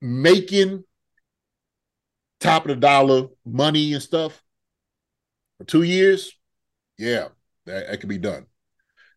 [0.00, 0.82] making
[2.40, 4.42] top of the dollar money and stuff
[5.58, 6.32] for two years,
[6.98, 7.28] yeah,
[7.66, 8.46] that, that can be done.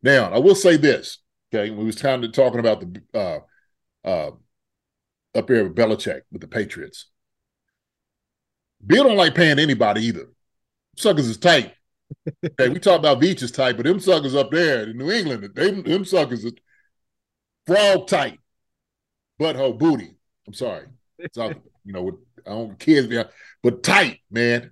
[0.01, 1.19] Now, I will say this,
[1.53, 3.39] okay, we was kind of talking about the uh
[4.05, 4.31] uh
[5.33, 7.09] up here with Belichick with the Patriots.
[8.85, 10.25] Bill don't like paying anybody either.
[10.97, 11.73] Suckers is tight.
[12.57, 15.71] Hey, we talk about Veach's tight, but them suckers up there in New England, they
[15.71, 16.51] them suckers are
[17.65, 18.39] frog tight,
[19.39, 20.15] butthole booty.
[20.47, 23.13] I'm sorry, it's you know, with, I don't kids,
[23.61, 24.71] but tight, man.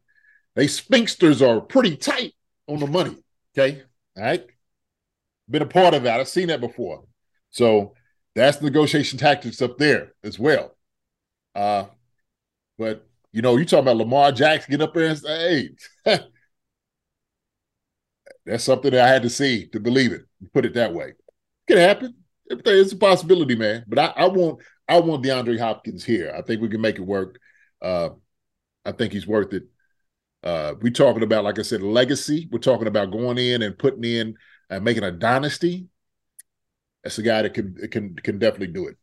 [0.55, 2.33] They sphincters are pretty tight
[2.67, 3.17] on the money.
[3.57, 3.83] Okay,
[4.17, 4.45] all right.
[5.49, 6.19] Been a part of that.
[6.19, 7.03] I've seen that before.
[7.49, 7.93] So
[8.35, 10.75] that's negotiation tactics up there as well.
[11.55, 11.85] Uh,
[12.77, 15.69] but you know, you talking about Lamar Jackson get up there and say,
[16.05, 16.19] hey,
[18.45, 20.21] That's something that I had to see to believe it.
[20.53, 21.09] Put it that way.
[21.09, 21.15] It
[21.67, 22.15] can happen.
[22.49, 23.85] It's a possibility, man.
[23.87, 26.33] But I, I want I want DeAndre Hopkins here.
[26.35, 27.39] I think we can make it work.
[27.81, 28.09] Uh,
[28.83, 29.63] I think he's worth it.
[30.43, 32.49] Uh, we're talking about, like I said, legacy.
[32.51, 34.35] We're talking about going in and putting in
[34.69, 35.87] and making a dynasty.
[37.03, 38.97] That's a guy that can can can definitely do it.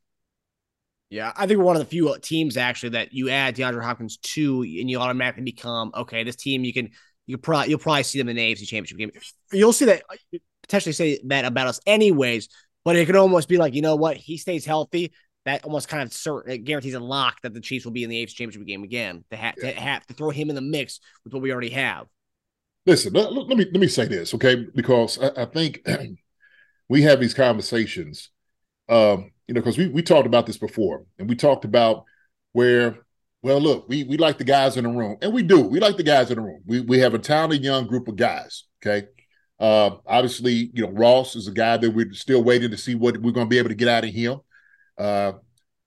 [1.11, 4.18] Yeah, I think we're one of the few teams actually that you add DeAndre Hopkins
[4.18, 6.22] to, and you automatically become okay.
[6.22, 6.90] This team you can
[7.29, 9.12] you probably you'll probably see them in the AFC Championship game.
[9.53, 10.03] You'll see that
[10.62, 12.49] potentially say that about us anyways,
[12.85, 15.12] but it could almost be like you know what he stays healthy.
[15.45, 18.25] That almost kind of certain, guarantees a lock that the Chiefs will be in the
[18.25, 19.25] AFC Championship game again.
[19.31, 19.73] To, ha- yeah.
[19.73, 22.07] to have to throw him in the mix with what we already have.
[22.87, 24.67] Listen, let, let me let me say this, okay?
[24.75, 25.87] Because I, I think
[26.88, 28.31] we have these conversations,
[28.88, 32.05] um, you know, because we we talked about this before, and we talked about
[32.53, 32.99] where,
[33.42, 35.61] well, look, we we like the guys in the room, and we do.
[35.61, 36.62] We like the guys in the room.
[36.66, 38.64] We we have a talented young group of guys.
[38.83, 39.07] Okay,
[39.61, 43.16] uh, obviously, you know, Ross is a guy that we're still waiting to see what
[43.18, 44.40] we're going to be able to get out of him.
[44.96, 45.33] Uh,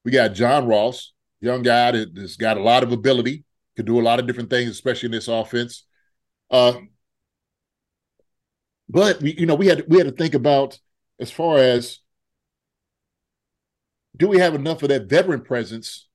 [0.03, 3.43] we got John Ross, young guy that, has got a lot of ability,
[3.75, 5.85] could do a lot of different things, especially in this offense.
[6.49, 6.73] Uh,
[8.89, 10.79] but we, you know, we had we had to think about
[11.19, 11.99] as far as
[14.17, 16.07] do we have enough of that veteran presence,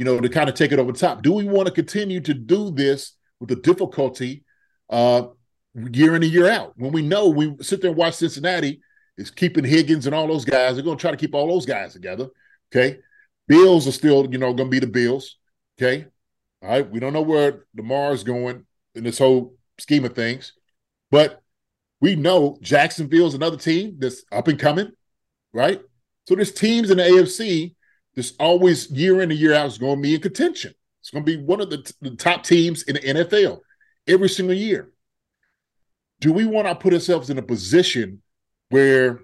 [0.00, 1.22] you know, to kind of take it over top?
[1.22, 4.44] Do we want to continue to do this with the difficulty
[4.88, 5.26] uh,
[5.74, 8.80] year in and year out when we know we sit there and watch Cincinnati
[9.18, 10.74] is keeping Higgins and all those guys.
[10.76, 12.28] They're going to try to keep all those guys together.
[12.72, 13.00] Okay.
[13.46, 15.36] Bills are still, you know, going to be the Bills.
[15.78, 16.06] Okay.
[16.62, 16.90] All right.
[16.90, 20.54] We don't know where Lamar is going in this whole scheme of things,
[21.10, 21.42] but
[22.00, 24.92] we know Jacksonville's another team that's up and coming,
[25.52, 25.82] right?
[26.26, 27.74] So there's teams in the AFC
[28.16, 30.74] that's always year in and year out is going to be in contention.
[31.00, 33.60] It's going to be one of the, t- the top teams in the NFL
[34.06, 34.90] every single year.
[36.20, 38.22] Do we want to put ourselves in a position
[38.68, 39.20] where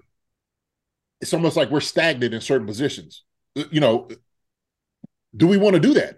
[1.21, 3.23] it's almost like we're stagnant in certain positions?
[3.55, 4.07] Uh, you know,
[5.35, 6.17] do we want to do that?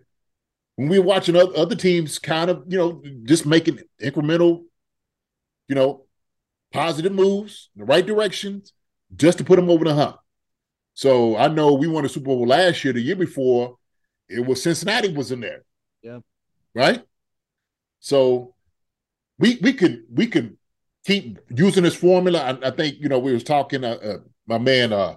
[0.76, 4.64] When we're watching other teams kind of, you know, just making incremental,
[5.68, 6.06] you know,
[6.72, 8.72] positive moves in the right directions
[9.16, 10.19] just to put them over the hump.
[11.00, 12.92] So I know we won a Super Bowl last year.
[12.92, 13.78] The year before,
[14.28, 15.64] it was Cincinnati was in there.
[16.02, 16.20] Yeah.
[16.76, 17.02] Right.
[18.02, 18.54] So
[19.38, 20.58] we we could we could
[21.06, 22.42] keep using this formula.
[22.42, 23.86] I, I think you know we was talking.
[23.86, 25.16] Uh, uh, my man, uh,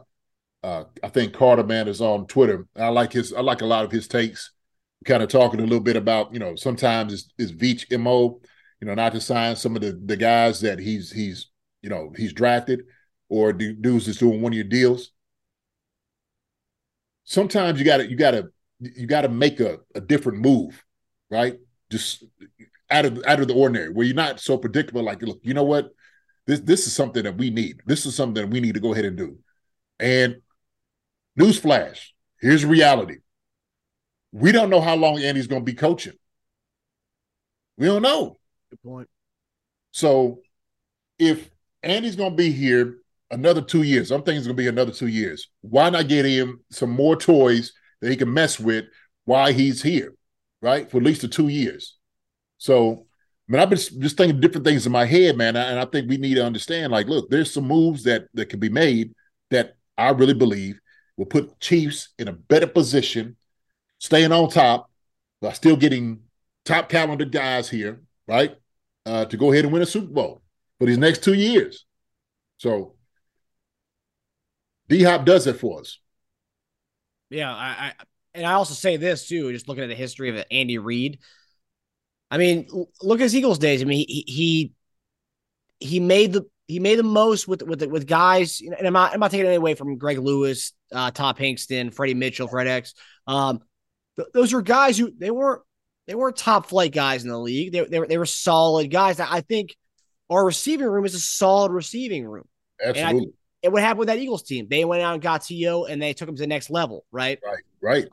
[0.63, 2.69] uh, I think Carter man is on Twitter.
[2.77, 3.33] I like his.
[3.33, 4.53] I like a lot of his takes.
[5.05, 8.41] Kind of talking a little bit about you know sometimes it's, it's Veach mo
[8.81, 11.49] you know, not to sign some of the the guys that he's he's
[11.83, 12.85] you know he's drafted
[13.29, 15.11] or dudes that's doing one of your deals.
[17.25, 18.49] Sometimes you got to you got to
[18.81, 20.85] you got to make a, a different move,
[21.31, 21.59] right?
[21.91, 22.25] Just
[22.91, 25.03] out of out of the ordinary, where you're not so predictable.
[25.03, 25.91] Like, look, you know what?
[26.47, 27.81] This this is something that we need.
[27.87, 29.39] This is something that we need to go ahead and do.
[29.99, 30.43] And
[31.39, 32.09] newsflash,
[32.41, 33.19] here's reality.
[34.33, 36.15] We don't know how long Andy's going to be coaching.
[37.77, 38.39] We don't know.
[38.71, 39.09] Good point.
[39.93, 40.41] So
[41.19, 41.51] if
[41.83, 42.99] Andy's going to be here
[43.33, 45.49] another two years, I'm thinking it's going to be another two years.
[45.63, 48.85] Why not get him some more toys that he can mess with
[49.25, 50.15] while he's here,
[50.61, 50.91] right?
[50.91, 51.97] For at least the two years.
[52.59, 53.07] So,
[53.49, 56.09] I mean, I've been just thinking different things in my head, man, and I think
[56.09, 56.93] we need to understand.
[56.93, 59.13] Like, look, there's some moves that that can be made
[59.51, 60.79] that I really believe
[61.17, 63.37] will put Chiefs in a better position,
[63.99, 64.89] staying on top,
[65.41, 66.21] by still getting
[66.65, 68.57] top talented guys here, right?
[69.07, 70.43] uh, to go ahead and win a Super Bowl
[70.79, 71.85] for these next two years.
[72.59, 72.95] So
[74.89, 75.99] D Hop does it for us.
[77.31, 77.93] Yeah, I, I
[78.35, 81.19] and I also say this too, just looking at the history of Andy Reid.
[82.31, 82.67] I mean,
[83.03, 83.83] look at his Eagles days.
[83.83, 84.73] I mean, he he
[85.81, 89.21] he made the he made the most with with with guys, and I'm not I'm
[89.21, 92.95] not taking it away from Greg Lewis, uh, Todd Pinkston, Freddie Mitchell, FredEx.
[93.27, 93.61] Um,
[94.17, 95.63] th- those were guys who they weren't
[96.07, 97.73] they weren't top flight guys in the league.
[97.73, 99.21] They, they, were, they were solid guys.
[99.21, 99.77] I think
[100.29, 102.49] our receiving room is a solid receiving room.
[102.83, 103.33] Absolutely.
[103.63, 104.67] And, and what happened with that Eagles team?
[104.69, 105.85] They went out and got T.O.
[105.85, 107.39] and they took him to the next level, right?
[107.45, 108.09] Right, right.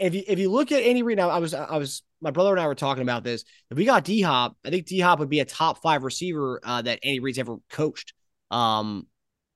[0.00, 2.50] If you if you look at Andy Reid, now I was I was my brother
[2.50, 3.44] and I were talking about this.
[3.70, 6.60] If we got D Hop, I think D Hop would be a top five receiver
[6.64, 8.12] uh, that Andy Reid's ever coached
[8.50, 9.06] um,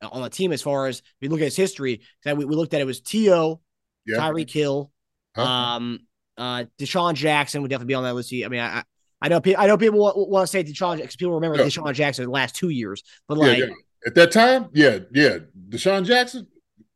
[0.03, 0.53] on the team.
[0.53, 3.01] As far as if you look at his history, we, we looked at it was
[3.01, 3.61] T.O.,
[4.07, 4.19] yeah.
[4.19, 4.93] Tyreek Hill,
[5.35, 5.43] huh?
[5.43, 6.01] um,
[6.39, 8.33] uh, DeSean Jackson would definitely be on that list.
[8.33, 8.85] I mean, I
[9.23, 11.65] I know I know people want, want to say DeSean because people remember yeah.
[11.65, 13.73] DeSean Jackson the last two years, but like yeah, yeah.
[14.07, 16.47] At that time, yeah, yeah, DeSean Jackson,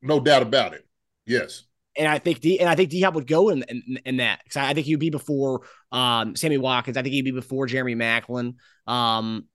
[0.03, 0.87] no doubt about it.
[1.27, 1.65] Yes.
[1.97, 4.41] And I think D and I think D Hop would go in in, in that
[4.43, 5.63] because I, think he'd be before
[5.93, 6.97] um, Sammy Watkins.
[6.97, 8.55] I think he'd be before Jeremy Maclin.
[8.87, 9.47] Um,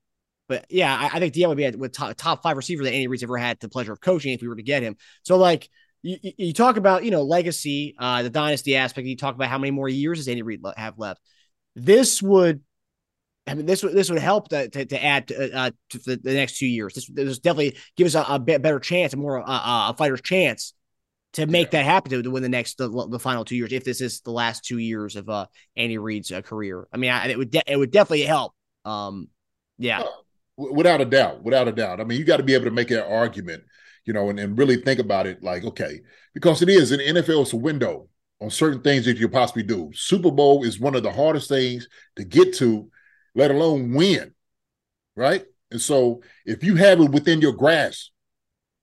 [0.48, 3.08] but yeah, I, I think Deion would be with top, top five receiver that Andy
[3.08, 4.96] Reid's ever had the pleasure of coaching if we were to get him.
[5.24, 5.70] So like
[6.02, 9.08] you, you talk about you know legacy, uh, the dynasty aspect.
[9.08, 11.22] You talk about how many more years does Andy Reid have left.
[11.76, 12.62] This would,
[13.50, 16.18] I mean, this would this would help to, to, to add to, uh, to the,
[16.18, 16.94] the, next two years.
[16.94, 20.74] This, this definitely give us a, a better chance, a more uh, a fighter's chance
[21.34, 21.84] to make yeah.
[21.84, 23.72] that happen to, win the next the, the, final two years.
[23.72, 27.12] If this is the last two years of uh, Andy Reid's uh, career, I mean,
[27.12, 28.54] I, it would de- it would definitely help.
[28.86, 29.30] Um,
[29.78, 30.04] yeah,
[30.58, 32.00] without a doubt, without a doubt.
[32.00, 33.64] I mean, you got to be able to make that argument
[34.10, 36.02] you know, and, and really think about it like, okay,
[36.34, 38.08] because it is in NFL, it's a window
[38.42, 39.92] on certain things that you possibly do.
[39.94, 42.90] Super Bowl is one of the hardest things to get to,
[43.40, 44.34] let alone win.
[45.16, 45.46] Right.
[45.72, 48.12] And so if you have it within your grasp,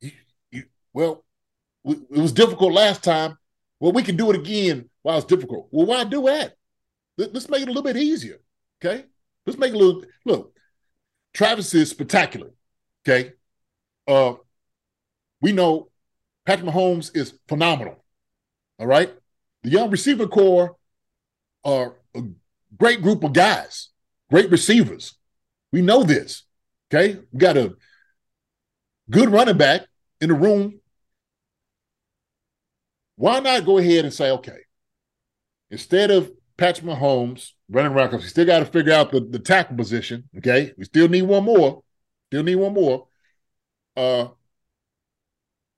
[0.01, 0.13] you,
[0.51, 1.25] you, well,
[1.85, 3.37] it was difficult last time.
[3.81, 5.69] Well, we can do it again while it's difficult.
[5.71, 6.55] Well, why do that?
[7.19, 8.39] Let's make it a little bit easier.
[8.83, 9.05] Okay.
[9.47, 10.53] Let's make it a little look.
[11.35, 12.51] Travis is spectacular.
[13.07, 13.33] Okay.
[14.09, 14.35] Uh,
[15.41, 15.91] we know
[16.47, 18.05] Patrick Mahomes is phenomenal.
[18.79, 19.13] All right.
[19.63, 20.77] The young receiver core
[21.65, 22.23] are a
[22.79, 23.91] great group of guys,
[24.31, 25.15] great receivers.
[25.73, 26.45] We know this.
[26.93, 27.19] Okay.
[27.33, 27.75] We got a
[29.11, 29.83] good running back
[30.21, 30.81] in the room.
[33.17, 34.59] Why not go ahead and say, okay,
[35.71, 39.39] instead of Patrick Mahomes running around, because we still got to figure out the, the
[39.39, 40.29] tackle position.
[40.39, 40.73] Okay.
[40.77, 41.83] We still need one more.
[42.31, 43.09] Still need one more.
[43.97, 44.29] Uh,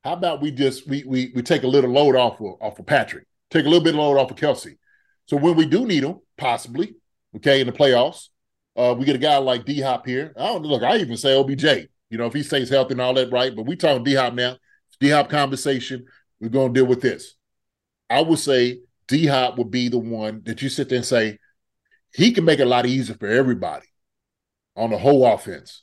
[0.05, 2.87] how about we just we we we take a little load off of off of
[2.87, 4.77] Patrick, take a little bit of load off of Kelce.
[5.27, 6.95] So when we do need him, possibly,
[7.37, 8.29] okay, in the playoffs,
[8.79, 10.33] uh, we get a guy like D Hop here.
[10.37, 10.85] I don't look.
[10.85, 11.65] I even say OBJ.
[12.11, 13.55] You know, if he stays healthy and all that, right?
[13.55, 14.57] But we talking D Hop now.
[15.01, 16.07] D Hop conversation.
[16.41, 17.35] We're gonna deal with this.
[18.09, 21.39] I would say D Hop would be the one that you sit there and say
[22.15, 23.87] he can make it a lot easier for everybody
[24.77, 25.83] on the whole offense.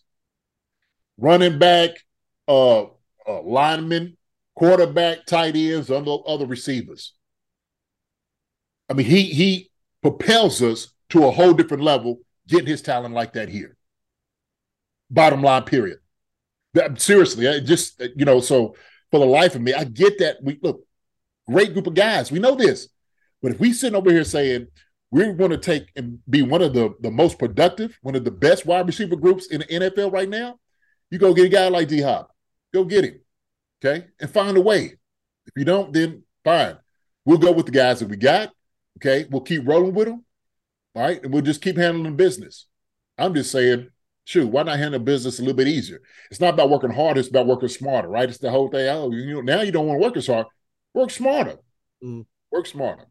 [1.17, 1.91] Running back,
[2.47, 4.17] uh, uh, linemen,
[4.55, 7.13] quarterback, tight ends, and other receivers.
[8.89, 9.69] I mean, he he
[10.01, 13.77] propels us to a whole different level, getting his talent like that here.
[15.09, 15.99] Bottom line, period.
[16.73, 18.75] That, seriously, I just you know, so
[19.11, 20.37] for the life of me, I get that.
[20.41, 20.85] We look,
[21.47, 22.31] great group of guys.
[22.31, 22.89] We know this,
[23.41, 24.67] but if we sitting over here saying
[25.11, 28.31] we're going to take and be one of the the most productive, one of the
[28.31, 30.59] best wide receiver groups in the NFL right now,
[31.09, 32.31] you go get a guy like D Hop.
[32.73, 33.21] Go get him.
[33.83, 34.07] Okay.
[34.19, 34.97] And find a way.
[35.45, 36.77] If you don't, then fine.
[37.23, 38.51] We'll go with the guys that we got.
[38.97, 39.25] Okay.
[39.29, 40.24] We'll keep rolling with them.
[40.95, 41.21] All right.
[41.21, 42.67] And we'll just keep handling business.
[43.17, 43.89] I'm just saying,
[44.25, 46.01] shoot, why not handle business a little bit easier?
[46.31, 48.27] It's not about working hard, it's about working smarter, right?
[48.27, 48.87] It's the whole thing.
[48.89, 50.47] Oh, you know, now you don't want to work as hard.
[50.93, 51.57] Work smarter.
[52.03, 52.25] Mm.
[52.51, 53.05] Work smarter.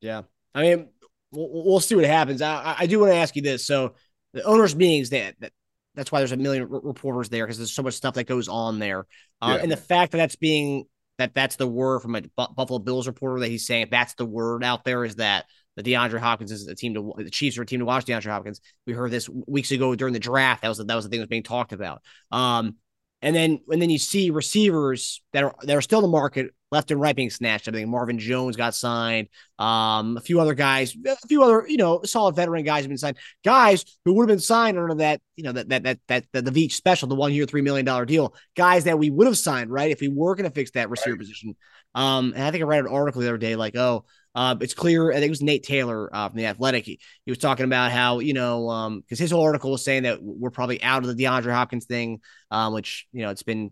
[0.00, 0.22] Yeah.
[0.54, 0.88] I mean,
[1.32, 2.42] we'll, we'll see what happens.
[2.42, 3.66] I, I do want to ask you this.
[3.66, 3.94] So
[4.32, 5.52] the owners' meetings that, that
[5.94, 8.48] that's why there's a million r- reporters there because there's so much stuff that goes
[8.48, 9.06] on there.
[9.40, 9.62] Uh, yeah.
[9.62, 10.84] And the fact that that's being
[11.18, 14.26] that that's the word from a B- Buffalo Bills reporter that he's saying that's the
[14.26, 17.62] word out there is that the DeAndre Hopkins is a team to the Chiefs are
[17.62, 18.60] a team to watch DeAndre Hopkins.
[18.86, 20.62] We heard this weeks ago during the draft.
[20.62, 22.02] That was the, that was the thing that was being talked about.
[22.30, 22.76] Um,
[23.22, 26.50] and then and then you see receivers that are that are still in the market
[26.70, 27.68] left and right being snatched.
[27.68, 29.28] I think Marvin Jones got signed.
[29.58, 32.98] Um, a few other guys, a few other, you know, solid veteran guys have been
[32.98, 33.16] signed.
[33.44, 36.44] Guys who would have been signed under that, you know, that that that that, that
[36.44, 38.34] the Veach special, the one year, three million dollar deal.
[38.56, 39.90] Guys that we would have signed, right?
[39.90, 41.20] If we were going to fix that receiver right.
[41.20, 41.56] position.
[41.94, 44.74] Um, and I think I read an article the other day, like, oh, uh, it's
[44.74, 45.10] clear.
[45.10, 46.84] I think it was Nate Taylor uh, from the Athletic.
[46.84, 50.02] He, he, was talking about how you know because um, his whole article was saying
[50.02, 52.20] that we're probably out of the DeAndre Hopkins thing,
[52.50, 53.70] um, which you know it's been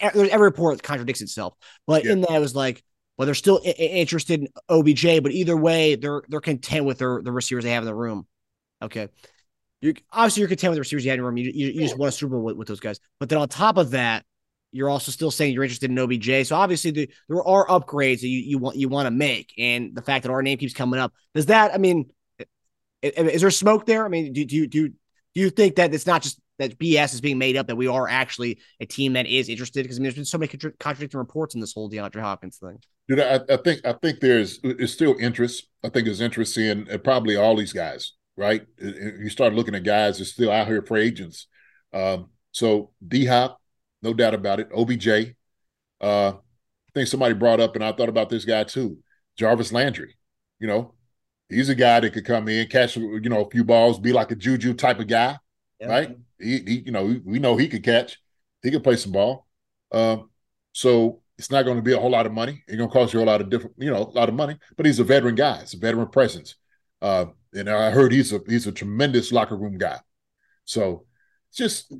[0.00, 1.54] every report contradicts itself.
[1.86, 2.12] But yeah.
[2.12, 2.84] in that, it was like,
[3.16, 7.20] well, they're still I- interested in OBJ, but either way, they're they're content with their
[7.22, 8.26] the receivers they have in the room.
[8.80, 9.08] Okay,
[9.80, 11.36] you're obviously you're content with the receivers you have in the room.
[11.36, 13.00] You, you, you just want a Super Bowl with, with those guys.
[13.18, 14.24] But then on top of that,
[14.72, 16.46] you're also still saying you're interested in OBJ.
[16.46, 19.94] So obviously the, there are upgrades that you, you want you want to make, and
[19.94, 21.74] the fact that our name keeps coming up does that?
[21.74, 22.10] I mean,
[23.02, 24.04] is there smoke there?
[24.04, 27.12] I mean, do, do you do do you think that it's not just that BS
[27.14, 29.82] is being made up that we are actually a team that is interested?
[29.82, 32.58] Because I mean, there's been so many contra- contradicting reports in this whole DeAndre Hopkins
[32.58, 32.78] thing.
[33.08, 35.68] Dude, I, I, think I think there's it's still interest.
[35.84, 38.66] I think there's interest in uh, probably all these guys, right?
[38.82, 41.46] Uh, uh, you start looking at guys that's still out here for agents.
[41.92, 43.60] Um, so D Hop,
[44.06, 44.68] no doubt about it.
[44.72, 45.34] OBJ,
[46.00, 48.98] uh, I think somebody brought up, and I thought about this guy too,
[49.36, 50.14] Jarvis Landry.
[50.60, 50.94] You know,
[51.48, 54.30] he's a guy that could come in, catch you know a few balls, be like
[54.30, 55.38] a Juju type of guy,
[55.80, 55.88] yeah.
[55.88, 56.16] right?
[56.38, 58.18] He, he, you know, we know he could catch,
[58.62, 59.46] he could play some ball.
[59.90, 60.30] Um,
[60.72, 62.62] so it's not going to be a whole lot of money.
[62.68, 64.56] It's going to cost you a lot of different, you know, a lot of money.
[64.76, 65.60] But he's a veteran guy.
[65.60, 66.54] It's a veteran presence.
[67.02, 69.98] Uh, and I heard he's a he's a tremendous locker room guy.
[70.64, 71.06] So
[71.52, 71.92] just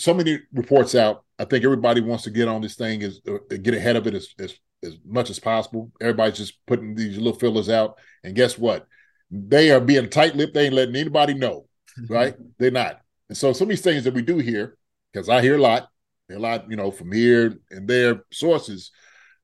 [0.00, 1.24] so many reports out.
[1.38, 4.14] I think everybody wants to get on this thing is uh, get ahead of it
[4.14, 5.92] as, as as much as possible.
[6.00, 8.86] Everybody's just putting these little fillers out, and guess what?
[9.30, 10.54] They are being tight-lipped.
[10.54, 11.66] They ain't letting anybody know,
[12.08, 12.34] right?
[12.58, 13.00] They're not.
[13.28, 14.76] And so some of these things that we do here,
[15.12, 15.88] because I hear a lot,
[16.30, 18.90] a lot, you know, from here and there sources.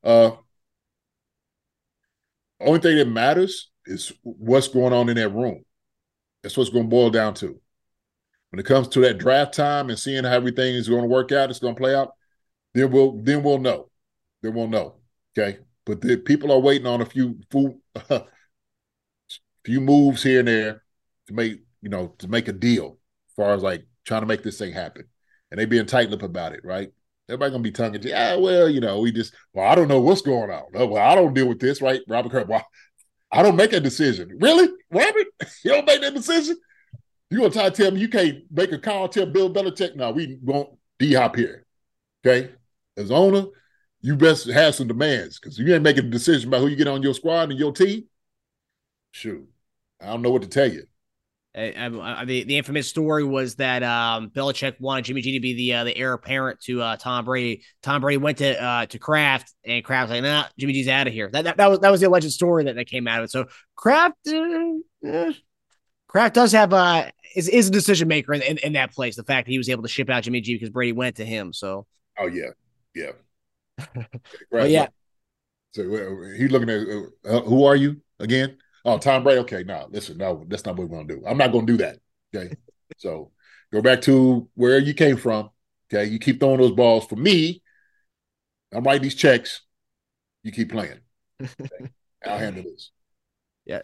[0.03, 0.33] Uh,
[2.61, 5.65] only thing that matters is what's going on in that room.
[6.43, 7.61] That's what's going to boil down to.
[8.57, 11.31] When it comes to that draft time and seeing how everything is going to work
[11.31, 12.15] out, it's going to play out.
[12.73, 13.91] Then we'll then we'll know.
[14.41, 14.95] Then we'll know.
[15.39, 17.83] Okay, but the people are waiting on a few few,
[19.67, 20.83] few moves here and there
[21.27, 22.97] to make you know to make a deal
[23.29, 25.05] as far as like trying to make this thing happen,
[25.51, 26.89] and they being tight lip about it, right?
[27.29, 28.15] Everybody gonna be tongue in cheek.
[28.17, 30.65] Ah, well, you know, we just well, I don't know what's going on.
[30.73, 32.01] Oh, well, I don't deal with this, right?
[32.09, 32.49] Robert Kraft.
[32.49, 32.67] Well,
[33.31, 34.39] I don't make a decision.
[34.41, 35.27] Really, Robert?
[35.63, 36.57] You don't make that decision?
[37.31, 39.09] You gonna try to tell me you can't make a call?
[39.09, 41.67] Tell Bill Belichick, no, we won't D hop here.
[42.25, 42.53] Okay,
[42.97, 43.47] as owner,
[44.01, 46.89] you best have some demands because you ain't making a decision about who you get
[46.89, 48.05] on your squad and your team.
[49.11, 49.49] Shoot,
[50.01, 50.85] I don't know what to tell you.
[51.57, 55.55] I, I, the the infamous story was that um, Belichick wanted Jimmy G to be
[55.55, 57.65] the uh, the heir apparent to uh, Tom Brady.
[57.83, 61.07] Tom Brady went to uh, to Kraft, and Kraft was like, "Nah, Jimmy G's out
[61.07, 63.21] of here." That, that, that was that was the alleged story that, that came out
[63.21, 63.31] of it.
[63.31, 65.33] So Kraft, uh,
[66.17, 69.17] Kraft does have a is is a decision maker in, in, in, that place.
[69.17, 71.27] The fact that he was able to ship out Jimmy G because Brady went to
[71.27, 71.53] him.
[71.53, 71.85] So,
[72.19, 72.53] oh yeah,
[72.95, 73.11] yeah,
[74.51, 74.71] right.
[74.71, 74.87] yeah.
[75.75, 76.87] So uh, he's looking at
[77.31, 78.57] uh, who are you again?
[78.87, 79.41] Oh, Tom Brady.
[79.41, 81.23] Okay, no, listen, no, that's not what we're gonna do.
[81.27, 81.99] I'm not gonna do that.
[82.35, 82.57] Okay,
[82.97, 83.31] so
[83.71, 85.51] go back to where you came from.
[85.93, 87.63] Okay, you keep throwing those balls for me.
[88.73, 89.61] I'm writing these checks.
[90.45, 91.01] You keep playing.
[91.43, 91.91] Okay?
[92.27, 92.91] I'll handle this.
[93.67, 93.81] Yeah,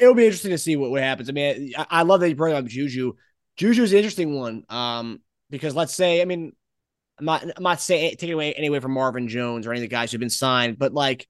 [0.00, 1.28] it'll be interesting to see what, what happens.
[1.28, 3.12] I mean, I, I love that you brought up Juju.
[3.56, 6.52] Juju is an interesting one um, because let's say, I mean,
[7.18, 9.88] I'm not, I'm not saying taking away anyway from Marvin Jones or any of the
[9.88, 11.28] guys who've been signed, but like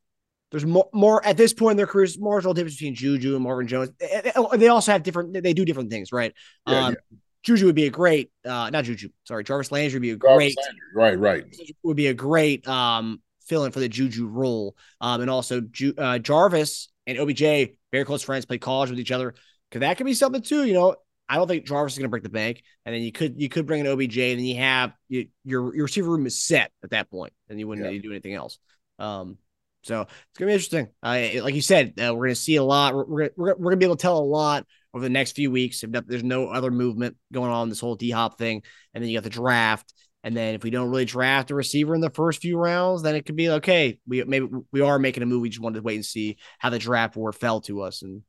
[0.51, 2.21] there's more, more at this point in their careers, a
[2.55, 3.91] difference between Juju and Marvin Jones.
[3.99, 6.33] They also have different, they do different things, right?
[6.67, 7.19] Yeah, um, yeah.
[7.43, 10.57] Juju would be a great, uh, not Juju, sorry, Jarvis Landry would be a great,
[10.95, 11.45] right, right,
[11.83, 14.77] would be a great um, fill in for the Juju role.
[15.01, 19.13] Um, and also Ju- uh, Jarvis and OBJ, very close friends, play college with each
[19.13, 19.35] other.
[19.71, 20.65] Cause that could be something too.
[20.65, 20.97] You know,
[21.29, 23.49] I don't think Jarvis is going to break the bank, and then you could you
[23.49, 26.73] could bring an OBJ, and then you have you, your your receiver room is set
[26.83, 27.93] at that point, and you wouldn't yeah.
[27.93, 28.59] need to do anything else.
[28.99, 29.39] Um,
[29.83, 30.89] so it's gonna be interesting.
[31.03, 32.95] Uh, like you said, uh, we're gonna see a lot.
[32.97, 35.53] We're, we're, we're, we're gonna be able to tell a lot over the next few
[35.53, 35.85] weeks.
[35.85, 39.17] If there's no other movement going on, this whole D Hop thing, and then you
[39.17, 42.41] got the draft, and then if we don't really draft a receiver in the first
[42.41, 43.99] few rounds, then it could be okay.
[44.07, 45.43] We maybe we are making a move.
[45.43, 48.03] We just wanted to wait and see how the draft board fell to us.
[48.03, 48.23] And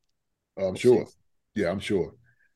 [0.58, 1.06] I'm we'll sure.
[1.06, 1.14] See.
[1.62, 2.16] Yeah, I'm sure.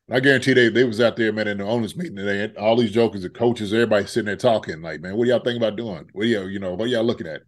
[0.09, 2.53] I guarantee they they was out there, man, in the owners meeting today.
[2.57, 5.57] All these jokers, the coaches, everybody sitting there talking, like, man, what do y'all think
[5.57, 6.07] about doing?
[6.13, 7.41] What do y'all, you know, what are y'all looking at?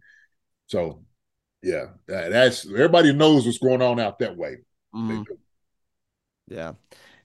[0.66, 1.04] So
[1.62, 4.58] yeah, that, that's everybody knows what's going on out that way.
[4.94, 5.24] Mm.
[6.48, 6.72] Yeah,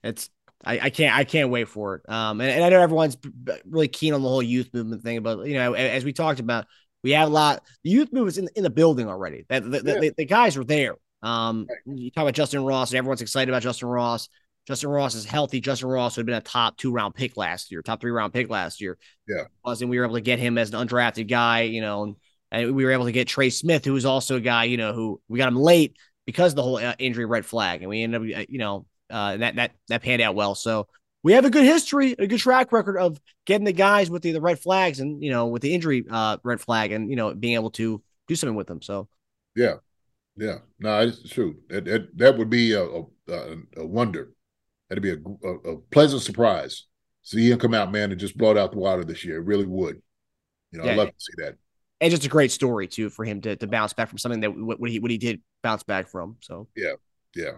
[0.04, 0.30] it's
[0.64, 2.10] I, I can't I can't wait for it.
[2.10, 3.18] Um, and, and I know everyone's
[3.66, 6.66] really keen on the whole youth movement thing, but you know, as we talked about,
[7.04, 7.64] we have a lot.
[7.84, 9.46] The youth movement's in in the building already.
[9.50, 10.00] That the, yeah.
[10.00, 10.96] the, the, guys are there.
[11.22, 11.98] Um, right.
[11.98, 14.30] you talk about Justyn Ross, and everyone's excited about Justyn Ross.
[14.70, 15.62] Justyn Ross is healthy.
[15.62, 18.32] Justyn Ross would have been a top two round pick last year, top three round
[18.32, 18.98] pick last year.
[19.28, 21.64] Yeah, and we were able to get him as an undrafted guy.
[21.64, 22.16] You know,
[22.52, 24.64] and we were able to get Trey Smith, who was also a guy.
[24.66, 27.82] You know, who we got him late because of the whole uh, injury red flag,
[27.82, 30.56] and we ended up, uh, you know, uh, that that that panned out well.
[30.56, 30.88] So
[31.24, 34.32] we have a good history, a good track record of getting the guys with the,
[34.32, 37.34] the red flags and you know with the injury uh, red flag and you know
[37.34, 38.82] being able to do something with them.
[38.82, 39.08] So
[39.56, 39.76] yeah,
[40.36, 41.58] yeah, no, it's true.
[41.70, 44.34] That that, that would be a, a, a wonder.
[44.90, 46.86] That'd be a, a, a pleasant surprise.
[47.22, 49.38] See him come out, man, and just blow it out the water this year.
[49.38, 50.02] It really would.
[50.72, 51.56] You know, yeah, I love to see that.
[52.02, 54.50] And just a great story too for him to to bounce back from something that
[54.50, 56.36] what he what he did bounce back from.
[56.42, 56.94] So yeah,
[57.34, 57.54] yeah.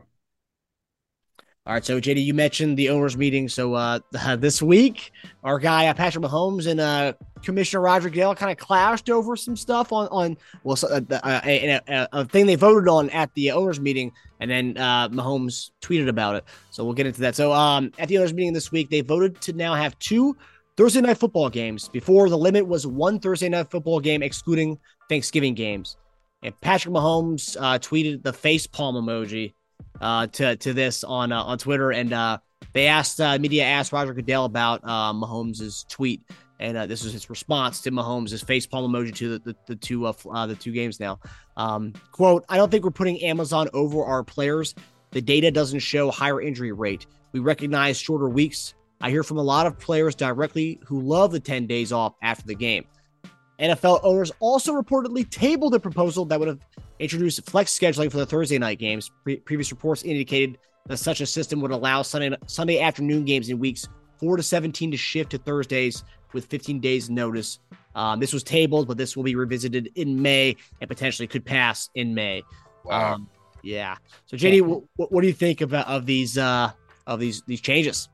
[1.67, 3.49] All right, so JD, you mentioned the owners' meeting.
[3.49, 3.99] So uh,
[4.38, 5.12] this week,
[5.43, 9.55] our guy uh, Patrick Mahomes and uh, Commissioner Roger Goodell kind of clashed over some
[9.55, 13.49] stuff on on well, uh, uh, a, a, a, thing they voted on at the
[13.49, 16.43] owners' meeting, and then uh, Mahomes tweeted about it.
[16.70, 17.36] So we'll get into that.
[17.36, 20.38] So um, at the owners' meeting this week, they voted to now have two
[20.78, 21.89] Thursday night football games.
[21.89, 24.78] Before the limit was one Thursday night football game, excluding
[25.09, 25.97] Thanksgiving games.
[26.43, 29.55] And Patrick Mahomes tweeted the face palm emoji
[30.02, 32.38] uh, to to this on uh, on Twitter, and uh,
[32.74, 36.22] they asked uh, media asked Roger Goodell about uh, Mahomes' tweet,
[36.60, 40.06] and uh, this was his response to Mahomes' facepalm emoji to the the, the two
[40.06, 41.20] uh, uh, the two games now.
[41.58, 44.76] Um, quote: I don't think we're putting Amazon over our players.
[45.12, 47.06] The data doesn't show higher injury rate.
[47.32, 51.39] We recognize shorter weeks, I hear from a lot of players directly who love the
[51.39, 52.86] 10 days off after the game.
[53.60, 56.60] NFL owners also reportedly tabled a proposal that would have
[56.99, 59.12] introduced flex scheduling for the Thursday night games.
[59.24, 63.60] Pre- previous reports indicated that such a system would allow Sunday Sunday afternoon games in
[63.60, 63.88] weeks
[64.20, 66.03] 4 to 17 to shift to Thursdays
[66.34, 67.60] with 15 days notice.
[67.95, 71.89] Um, this was tabled, but this will be revisited in May and potentially could pass
[71.95, 72.43] in May.
[72.84, 73.16] Wow.
[73.16, 73.30] Um,
[73.64, 73.95] yeah.
[74.26, 76.72] So, JD, what, what do you think about of these uh,
[77.08, 78.10] of these these changes?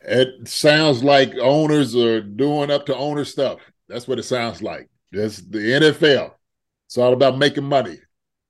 [0.00, 3.58] It sounds like owners are doing up to owner stuff.
[3.88, 4.88] That's what it sounds like.
[5.12, 6.32] That's the NFL.
[6.86, 7.96] It's all about making money.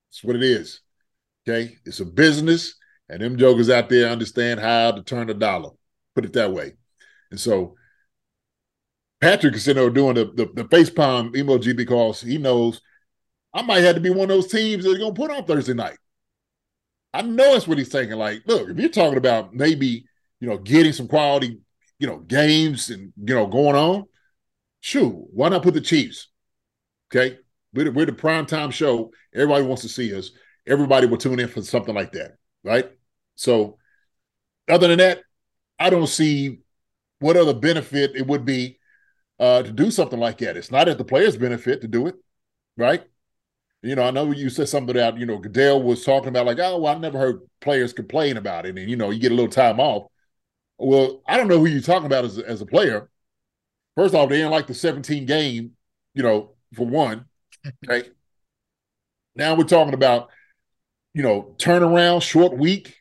[0.09, 0.81] That's what it is.
[1.49, 1.77] Okay.
[1.85, 2.75] It's a business,
[3.09, 5.71] and them jokers out there understand how to turn a dollar.
[6.15, 6.73] Put it that way.
[7.31, 7.77] And so
[9.21, 12.81] Patrick is sitting there doing the, the, the face palm emoji because he knows
[13.57, 15.97] I might have to be one of those teams that's gonna put on Thursday night.
[17.15, 18.19] I know that's what he's thinking.
[18.19, 20.05] Like, look, if you're talking about maybe,
[20.41, 21.59] you know, getting some quality,
[21.99, 24.05] you know, games and you know, going on,
[24.87, 26.29] shoot, why not put the Chiefs?
[27.11, 27.39] Okay.
[27.75, 29.11] We're the, we're the prime time show.
[29.35, 30.31] Everybody wants to see us.
[30.65, 32.37] Everybody will tune in for something like that.
[32.63, 32.89] Right.
[33.35, 33.79] So,
[34.69, 35.23] other than that,
[35.79, 36.61] I don't see
[37.19, 38.79] what other benefit it would be
[39.41, 40.57] uh, to do something like that.
[40.57, 42.15] It's not at the players' benefit to do it.
[42.77, 43.03] Right.
[43.83, 46.59] You know, I know you said something about, you know, Goodell was talking about like,
[46.61, 48.79] oh, well, I never heard players complain about it.
[48.79, 50.11] And, you know, you get a little time off.
[50.79, 53.11] Well, I don't know who you're talking about as, as a player.
[53.97, 55.73] First off, they didn't like the 17 game,
[56.15, 57.25] you know, for one.
[57.89, 58.09] Okay.
[59.35, 60.31] now we're talking about,
[61.15, 62.95] you know, turnaround, short week,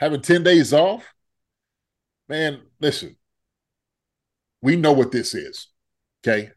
[0.00, 1.04] having 10 days off.
[2.28, 3.16] Man, listen,
[4.60, 5.68] we know what this is.
[6.26, 6.50] Okay.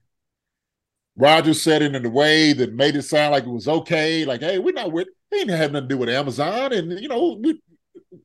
[1.15, 4.25] Rodgers said it in a way that made it sound like it was okay.
[4.25, 6.73] Like, hey, we're not with, they ain't have nothing to do with Amazon.
[6.73, 7.61] And, you know, we,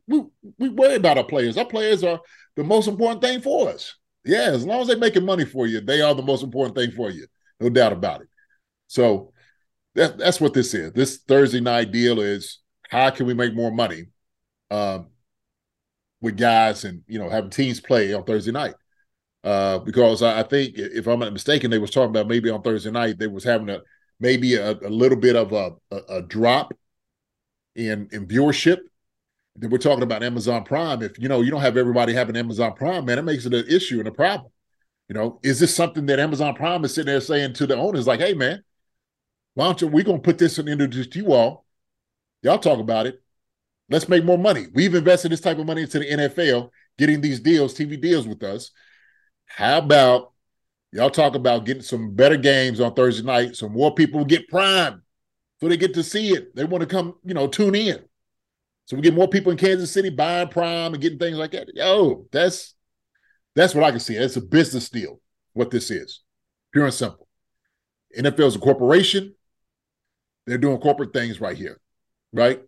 [0.07, 0.24] we,
[0.59, 1.59] we worry about our players.
[1.59, 2.20] Our players are
[2.57, 3.95] the most important thing for us.
[4.25, 6.91] Yeah, as long as they're making money for you, they are the most important thing
[6.93, 7.27] for you.
[7.61, 8.29] No doubt about it.
[8.87, 9.33] So
[9.95, 10.93] that, that's what this is.
[10.93, 14.07] This Thursday night deal is how can we make more money
[14.70, 15.09] um,
[16.20, 18.75] with guys and, you know, having teams play on Thursday night.
[19.45, 22.62] Uh, because I, I, think if I'm not mistaken, they was talking about maybe on
[22.62, 23.81] Thursday night they was having a
[24.18, 26.72] maybe a, a little bit of a, a, a, drop
[27.75, 28.79] in in viewership.
[29.57, 31.03] Then we're talking about Amazon Prime.
[31.03, 33.67] If you know you don't have everybody having Amazon Prime, man, it makes it an
[33.69, 34.51] issue and a problem.
[35.09, 38.07] You know, is this something that Amazon Prime is sitting there saying to the owners,
[38.07, 38.63] like, "Hey, man,
[39.55, 39.89] why don't you?
[39.89, 41.67] We're gonna put this into just you all.
[42.43, 43.23] Y'all talk about it.
[43.89, 44.67] Let's make more money.
[44.73, 48.43] We've invested this type of money into the NFL, getting these deals, TV deals with
[48.43, 48.71] us."
[49.47, 50.33] How about
[50.93, 55.03] y'all talk about getting some better games on Thursday night so more people get prime
[55.61, 56.55] so they get to see it.
[56.55, 57.99] They want to come, you know, tune in.
[58.87, 61.74] So we get more people in Kansas City buying prime and getting things like that.
[61.74, 62.74] Yo, that's
[63.55, 64.16] that's what I can see.
[64.16, 65.20] It's a business deal,
[65.53, 66.20] what this is.
[66.72, 67.28] Pure and simple.
[68.18, 69.35] NFL is a corporation.
[70.47, 71.80] They're doing corporate things right here,
[72.32, 72.61] right?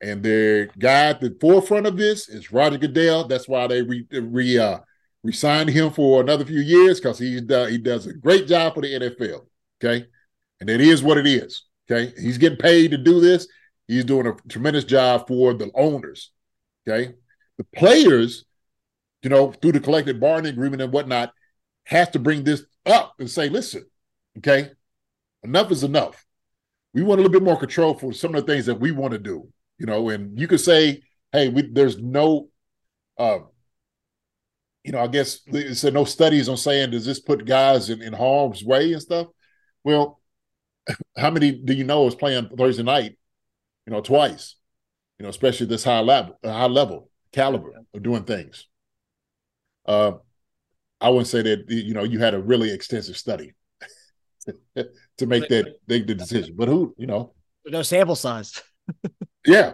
[0.00, 3.28] And their guy at the forefront of this is Roger Goodell.
[3.28, 4.78] That's why they re, re uh,
[5.22, 8.80] we signed him for another few years because he he does a great job for
[8.80, 9.46] the NFL.
[9.78, 10.06] Okay,
[10.60, 11.64] and it is what it is.
[11.90, 13.46] Okay, he's getting paid to do this.
[13.90, 16.30] He's doing a tremendous job for the owners.
[16.88, 17.14] Okay,
[17.58, 18.44] the players,
[19.22, 21.32] you know, through the collective bargaining agreement and whatnot,
[21.84, 23.84] have to bring this up and say, listen,
[24.38, 24.70] okay,
[25.42, 26.24] enough is enough.
[26.94, 29.12] We want a little bit more control for some of the things that we want
[29.12, 29.48] to do.
[29.78, 32.48] You know, and you could say, hey, we, there's no
[33.18, 33.40] uh,
[34.84, 35.40] you know, I guess
[35.72, 39.26] said no studies on saying does this put guys in, in harm's way and stuff.
[39.84, 40.20] Well,
[41.16, 43.18] how many do you know is playing Thursday night?
[43.90, 44.54] You know, twice.
[45.18, 48.68] You know, especially this high level, high level caliber of doing things.
[49.84, 50.12] Uh,
[51.00, 53.52] I wouldn't say that you know you had a really extensive study
[54.76, 57.34] to make that make the decision, but who you know?
[57.66, 58.62] No sample size.
[59.44, 59.72] yeah,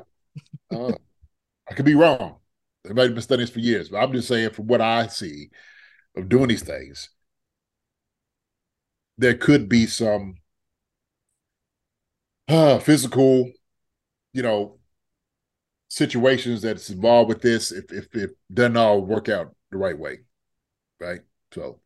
[0.75, 0.93] uh,
[1.69, 2.37] I could be wrong.
[2.87, 5.51] Have been studying this for years, but I'm just saying from what I see
[6.17, 7.11] of doing these things,
[9.19, 10.37] there could be some
[12.49, 13.51] uh, physical,
[14.37, 14.79] you know,
[15.89, 20.19] situations that's involved with this if if it doesn't all work out the right way,
[21.01, 21.21] right?
[21.53, 21.81] So.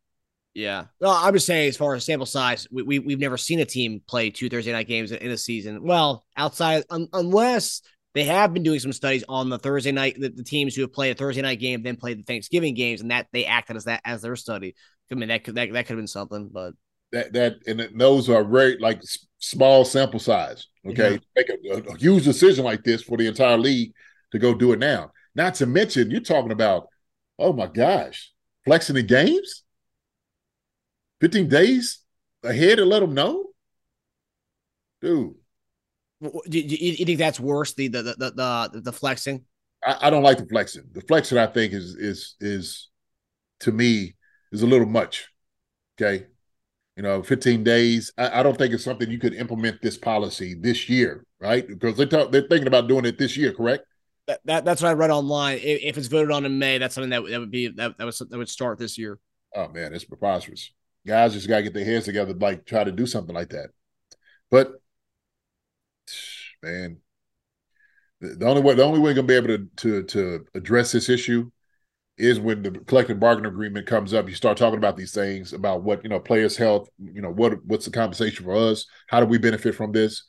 [0.53, 0.87] Yeah.
[1.01, 3.65] Well, I'm just saying, as far as sample size, we, we we've never seen a
[3.65, 5.85] team play two Thursday night games in a season.
[5.85, 7.83] Well, outside un, unless
[8.15, 10.93] they have been doing some studies on the Thursday night, the, the, teams who have
[10.93, 13.85] played a Thursday night game, then played the Thanksgiving games, and that they acted as
[13.85, 14.75] that as their study.
[15.13, 16.75] I mean, that could that, that could have been something, but
[17.13, 19.03] that that and those are very like
[19.39, 20.69] small sample size.
[20.87, 21.19] Okay, yeah.
[21.37, 23.93] make a, a, huge decision like this for the entire league
[24.33, 25.13] to go do it now.
[25.35, 26.89] Not to mention, you're talking about
[27.41, 28.31] Oh my gosh.
[28.67, 29.65] Flexing the games?
[31.23, 32.01] 15 days
[32.45, 33.47] ahead to let them know?
[35.01, 35.35] Dude.
[36.23, 37.73] Do you, think that's worse?
[37.73, 39.47] The the the the, the flexing.
[39.83, 40.85] I, I, don't like the flexing.
[40.93, 42.91] The flexing, I think, is is is
[43.61, 44.17] to me
[44.53, 45.29] is a little much.
[45.99, 46.27] Okay,
[47.01, 48.13] you know, 15 days.
[48.19, 51.67] I, I, don't think it's something you could implement this policy this year, right?
[51.67, 53.87] Because they talk, they're thinking about doing it this year, correct?
[54.27, 55.61] That, that that's what I read online.
[55.63, 58.05] If, if, it's voted on in May, that's something that, that would be that that,
[58.05, 59.19] was, that would start this year.
[59.57, 60.73] Oh man, it's preposterous.
[61.07, 63.71] Guys just gotta get their heads together, like try to do something like that.
[64.51, 64.73] But
[66.63, 66.99] man,
[68.21, 71.09] the only way the only way we're gonna be able to to to address this
[71.09, 71.51] issue
[72.21, 74.29] is when the collective bargaining agreement comes up.
[74.29, 76.89] You start talking about these things about what you know, players' health.
[76.99, 78.87] You know, what what's the compensation for us?
[79.09, 80.25] How do we benefit from this?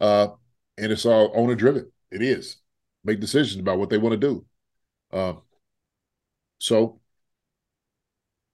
[0.00, 0.28] Uh,
[0.78, 1.90] and it's all owner driven.
[2.10, 2.58] It is
[3.04, 4.44] make decisions about what they want to do.
[5.12, 5.42] Um,
[6.58, 7.00] so,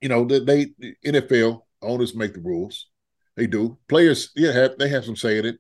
[0.00, 0.66] you know, they, they
[1.04, 2.88] NFL owners make the rules.
[3.36, 3.78] They do.
[3.88, 5.58] Players, yeah, have, they have some say in it.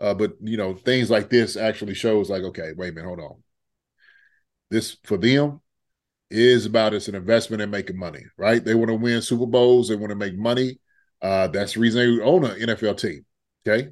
[0.00, 3.20] Uh, but you know, things like this actually shows like, okay, wait a minute, hold
[3.20, 3.42] on.
[4.70, 5.60] This for them
[6.30, 8.64] is about it's an investment in making money, right?
[8.64, 10.78] They want to win Super Bowls, they want to make money.
[11.22, 13.24] Uh, that's the reason they own an NFL team.
[13.66, 13.90] Okay.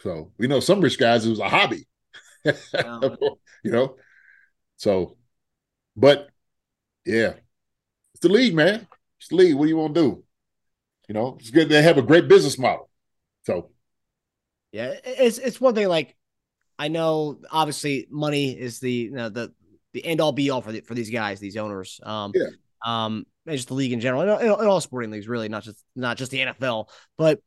[0.00, 1.86] So we know some rich guys it was a hobby.
[2.44, 3.96] you know?
[4.76, 5.16] So,
[5.96, 6.30] but
[7.04, 7.34] yeah,
[8.14, 8.86] it's the league, man.
[9.18, 9.54] It's the league.
[9.54, 10.24] What do you want to do?
[11.08, 11.68] You know, it's good.
[11.68, 12.88] They have a great business model.
[13.44, 13.70] So
[14.72, 15.88] yeah, it's it's one thing.
[15.88, 16.16] Like
[16.78, 19.52] I know, obviously, money is the you know, the
[19.92, 22.00] the end all be all for the, for these guys, these owners.
[22.02, 22.46] Um, yeah.
[22.84, 25.82] Um, and just the league in general, and, and all sporting leagues, really, not just
[25.96, 26.88] not just the NFL.
[27.18, 27.40] But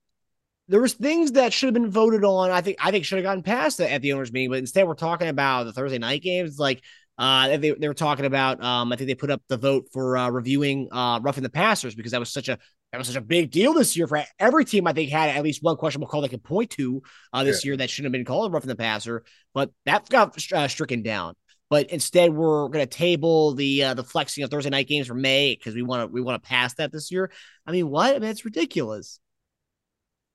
[0.68, 2.52] there was things that should have been voted on.
[2.52, 4.96] I think I think should have gotten passed at the owners meeting, but instead we're
[4.96, 6.60] talking about the Thursday night games.
[6.60, 6.84] Like
[7.18, 8.64] uh, they, they were talking about.
[8.64, 11.96] Um, I think they put up the vote for uh, reviewing uh, roughing the passers
[11.96, 12.58] because that was such a
[12.92, 14.88] that was such a big deal this year for every team.
[14.88, 17.70] I think had at least one questionable call they could point to uh, this yeah.
[17.70, 19.24] year that shouldn't have been called roughing the passer,
[19.54, 21.36] but that got uh, stricken down.
[21.74, 25.16] But instead, we're going to table the uh, the flexing of Thursday night games for
[25.16, 27.32] May because we want to we want to pass that this year.
[27.66, 28.16] I mean, what?
[28.16, 29.20] I mean, it's ridiculous.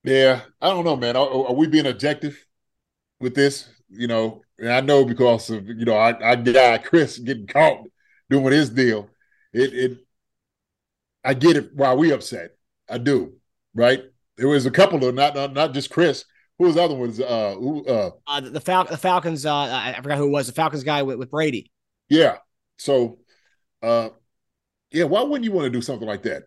[0.02, 1.14] Yeah, I don't know, man.
[1.14, 2.44] Are, are we being objective
[3.20, 3.68] with this?
[3.88, 7.86] You know, and I know because of you know our, our guy Chris getting caught
[8.28, 9.08] doing his deal.
[9.52, 9.98] It it
[11.22, 11.70] I get it.
[11.72, 12.56] Why we upset?
[12.90, 13.34] I do.
[13.76, 14.02] Right?
[14.36, 16.24] There was a couple of not not, not just Chris.
[16.58, 17.20] Who was the other ones?
[17.20, 17.84] Uh, who?
[17.86, 19.46] Uh, uh the, Fal- the Falcons.
[19.46, 20.48] Uh, I forgot who it was.
[20.48, 21.70] The Falcons guy with, with Brady.
[22.08, 22.38] Yeah.
[22.78, 23.18] So,
[23.82, 24.10] uh,
[24.90, 25.04] yeah.
[25.04, 26.44] Why wouldn't you want to do something like that?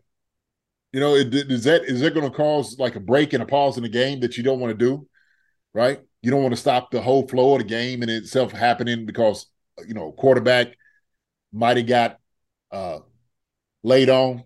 [0.91, 3.77] You know, is that is that going to cause like a break and a pause
[3.77, 5.07] in the game that you don't want to do?
[5.73, 6.01] Right?
[6.21, 9.47] You don't want to stop the whole flow of the game and itself happening because
[9.87, 10.75] you know quarterback
[11.53, 12.17] might have got
[12.71, 12.99] uh
[13.83, 14.43] laid on a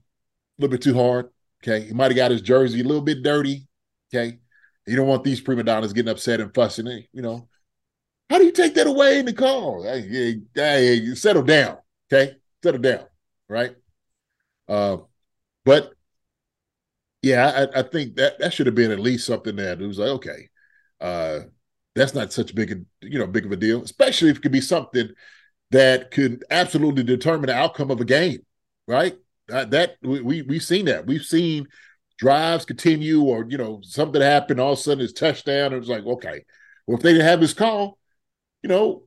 [0.60, 1.30] little bit too hard.
[1.64, 3.68] Okay, he might have got his jersey a little bit dirty.
[4.14, 4.38] Okay,
[4.88, 6.88] you don't want these prima donnas getting upset and fussing.
[7.12, 7.48] You know,
[8.30, 9.82] how do you take that away in the?
[9.84, 11.78] Hey, hey, settle down.
[12.12, 13.06] Okay, settle down.
[13.48, 13.76] Right.
[14.68, 14.98] Uh,
[15.64, 15.94] but
[17.22, 20.00] yeah, I, I, think that that should have been at least something that it was
[20.00, 20.50] like, okay,
[21.02, 21.40] uh,
[21.96, 24.52] that's not such a big, you know, big of a deal, especially if it could
[24.52, 25.10] be something
[25.72, 28.40] that could absolutely determine the outcome of a game,
[28.88, 29.16] right?
[29.52, 31.68] Uh, that we we've seen that we've seen
[32.18, 35.90] drives continue or you know something happened all of a sudden it's touchdown and it's
[35.90, 36.46] like okay
[36.88, 37.98] well if they didn't have this call
[38.64, 39.04] you know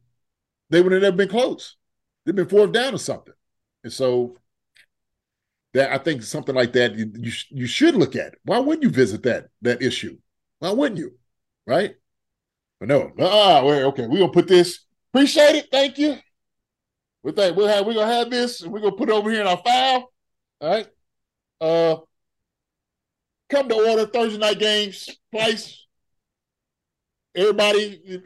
[0.71, 1.77] they would have never been close
[2.25, 3.35] they've been fourth down or something
[3.83, 4.37] and so
[5.75, 8.33] that I think something like that you you, you should look at.
[8.33, 8.39] It.
[8.45, 10.19] Why wouldn't you visit that that issue?
[10.59, 11.13] Why wouldn't you?
[11.67, 11.95] Right?
[12.81, 14.81] But no, ah, well, okay, we're gonna put this.
[15.13, 16.17] Appreciate it, thank you.
[17.23, 19.41] We think we'll have we're gonna have this and we're gonna put it over here
[19.41, 20.11] in our file.
[20.61, 20.89] All right.
[21.61, 21.97] Uh
[23.49, 25.87] come to order Thursday night games twice.
[27.35, 28.21] Everybody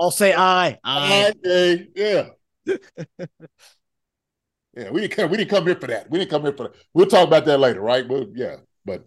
[0.00, 0.78] I'll say aye.
[0.84, 1.32] Aye.
[1.46, 2.28] aye yeah.
[4.76, 5.30] Yeah, we didn't come.
[5.30, 6.10] We didn't come here for that.
[6.10, 6.76] We didn't come here for that.
[6.94, 8.08] We'll talk about that later, right?
[8.08, 9.04] Well, yeah, but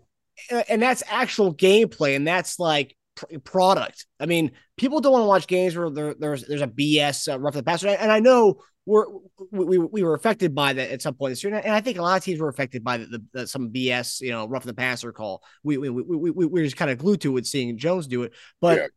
[0.67, 2.97] and that's actual gameplay, and that's like
[3.43, 4.05] product.
[4.19, 7.39] I mean, people don't want to watch games where there, there's there's a BS uh,
[7.39, 9.05] rough the passer, and I know we're
[9.51, 12.01] we, we were affected by that at some point this year, and I think a
[12.01, 14.73] lot of teams were affected by the, the, the some BS, you know, rough the
[14.73, 15.43] passer call.
[15.63, 18.23] We we we we, we we're just kind of glued to it, seeing Jones do
[18.23, 18.77] it, but.
[18.77, 18.87] Yeah.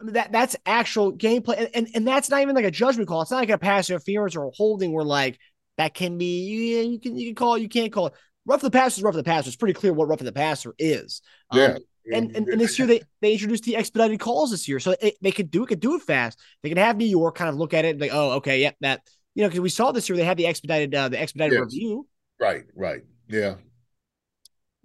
[0.00, 3.22] That that's actual gameplay, and, and and that's not even like a judgment call.
[3.22, 5.40] It's not like a pass interference or a holding where like
[5.76, 8.12] that can be you, you can you can call it, you can't call it.
[8.44, 9.48] Rough the passer is rough the passer.
[9.48, 11.20] It's pretty clear what rough the passer is.
[11.50, 11.78] Um, yeah.
[12.12, 15.16] and, and, and this year they, they introduced the expedited calls this year, so it,
[15.20, 16.38] they could do it, could do it fast.
[16.62, 18.76] They can have New York kind of look at it and like, oh, okay, yep,
[18.80, 19.02] yeah, that
[19.34, 21.64] you know, because we saw this year they had the expedited uh, the expedited Yes.
[21.64, 22.06] review.
[22.40, 23.02] Right, right.
[23.28, 23.56] Yeah.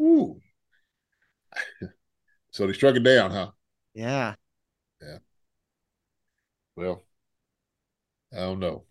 [0.02, 0.40] Ooh.
[2.52, 3.52] so they struck it down, huh?
[3.94, 4.36] Yeah.
[5.02, 5.18] Yeah.
[6.76, 7.02] Well,
[8.34, 8.84] I don't know.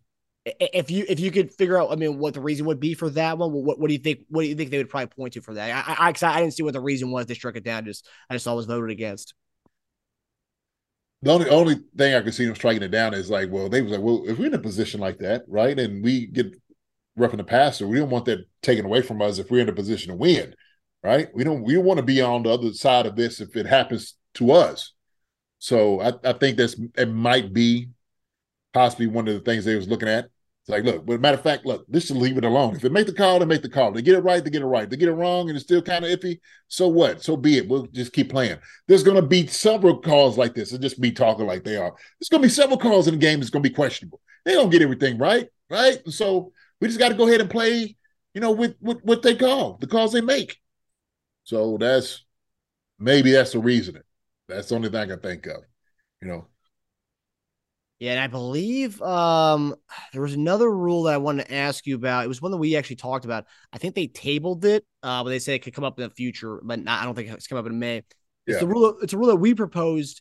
[0.45, 3.09] If you if you could figure out, I mean, what the reason would be for
[3.11, 4.21] that one, what what do you think?
[4.29, 5.89] What do you think they would probably point to for that?
[5.89, 7.85] I I, I, didn't see what the reason was they struck it down.
[7.85, 9.35] Just I just saw it was voted against.
[11.23, 13.81] The only only thing I could see them striking it down is like, well, they
[13.81, 16.55] was like, well, if we're in a position like that, right, and we get
[17.17, 19.75] roughing the passer, we don't want that taken away from us if we're in a
[19.75, 20.55] position to win,
[21.03, 21.29] right?
[21.33, 23.67] We don't we don't want to be on the other side of this if it
[23.67, 24.93] happens to us.
[25.61, 27.91] So I, I think that's it might be
[28.73, 30.29] possibly one of the things they was looking at.
[30.63, 32.77] It's like, look, but matter of fact, look, this should leave it alone.
[32.77, 33.91] If they make the call, they make the call.
[33.91, 34.89] They get it right, they get it right.
[34.89, 36.39] They get it wrong, and it's still kind of iffy.
[36.69, 37.21] So what?
[37.21, 37.69] So be it.
[37.69, 38.59] We'll just keep playing.
[38.87, 41.93] There's going to be several calls like this, and just be talking like they are.
[42.21, 44.21] There's going to be several calls in the game that's going to be questionable.
[44.45, 45.99] They don't get everything right, right?
[46.07, 47.97] So we just got to go ahead and play,
[48.33, 50.59] you know, with, with what they call the calls they make.
[51.43, 52.25] So that's
[53.01, 54.03] maybe that's the reasoning.
[54.49, 55.63] That's the only thing I can think of.
[56.21, 56.47] You know,
[58.03, 59.77] Yeah, and I believe um
[60.13, 62.25] there was another rule that I wanted to ask you about.
[62.25, 63.45] It was one that we actually talked about.
[63.73, 66.13] I think they tabled it, uh, but they said it could come up in the
[66.13, 67.99] future, but not, I don't think it's come up in May.
[67.99, 68.07] It's
[68.49, 68.59] Yeah.
[68.59, 68.99] the rule.
[69.03, 70.21] It's a rule that we proposed.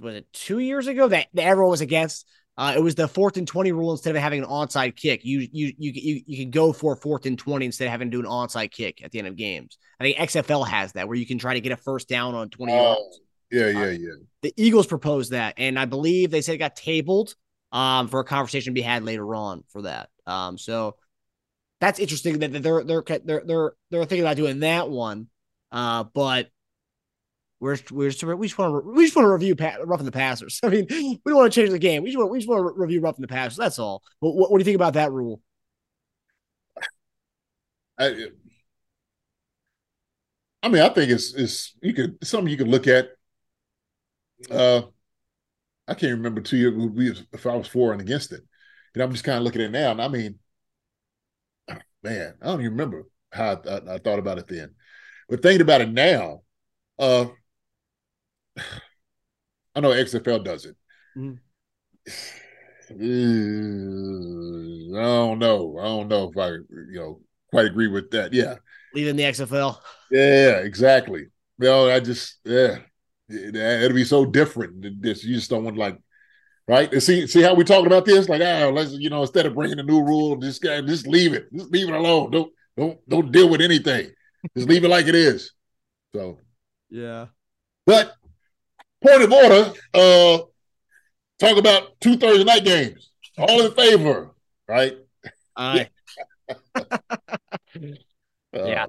[0.00, 2.26] Was it two years ago that, that everyone was against?
[2.58, 3.92] Uh, it was the fourth and twenty rule.
[3.92, 7.26] Instead of having an onside kick, you you you you, you can go for fourth
[7.26, 9.78] and twenty instead of having to do an onside kick at the end of games.
[10.00, 12.50] I think XFL has that where you can try to get a first down on
[12.50, 13.20] twenty yards
[13.52, 14.14] Yeah, yeah, yeah.
[14.40, 17.34] the Eagles proposed that, and I believe they said it got tabled
[17.70, 20.08] um, for a conversation to be had later on for that.
[20.26, 20.96] Um, so
[21.80, 25.28] that's interesting that they're they're they're they're they're thinking about doing that one.
[25.70, 26.48] Uh, but
[27.60, 30.12] we're we're just, we just want to we just want to review pa- roughing the
[30.12, 30.58] passers.
[30.64, 32.02] I mean, we don't want to change the game.
[32.02, 33.56] We just want we just want to re- review roughing the passers.
[33.56, 34.02] That's all.
[34.20, 35.40] But what, what do you think about that rule?
[37.98, 38.26] I,
[40.62, 43.10] I mean, I think it's it's you could it's something you could look at.
[44.50, 44.82] Uh,
[45.88, 48.42] I can't remember two years we- if I was for and against it.
[48.94, 50.38] And I'm just kind of looking at it now, and I mean,
[52.02, 54.74] man, I don't even remember how I, I, I thought about it then.
[55.28, 56.42] But thinking about it now,
[56.98, 57.26] uh,
[59.74, 60.76] I know XFL does it.
[61.16, 61.32] Uh,
[62.90, 62.94] I
[65.02, 65.78] don't know.
[65.78, 67.20] I don't know if I, you know,
[67.50, 68.32] quite agree with that.
[68.32, 68.56] Yeah.
[68.94, 69.82] Leaving the XFL.
[70.10, 71.26] Yeah, exactly.
[71.58, 72.78] Well, I just yeah,
[73.32, 74.82] it'll be so different.
[74.82, 75.98] than This you just don't want like
[76.68, 76.92] right.
[76.92, 78.28] And see, see how we talking about this?
[78.28, 81.32] Like, ah, let's you know, instead of bringing a new rule, just guy, just leave
[81.32, 82.30] it, just leave it alone.
[82.30, 84.10] Don't don't don't deal with anything.
[84.56, 85.52] Just leave it like it is.
[86.14, 86.38] So,
[86.90, 87.26] Yeah.
[87.86, 88.14] but
[89.02, 90.38] point of order, uh,
[91.38, 93.10] talk about two Thursday night games.
[93.38, 94.30] All in favor,
[94.68, 94.96] right?
[95.56, 95.84] Uh,
[98.54, 98.86] Uh, Yeah.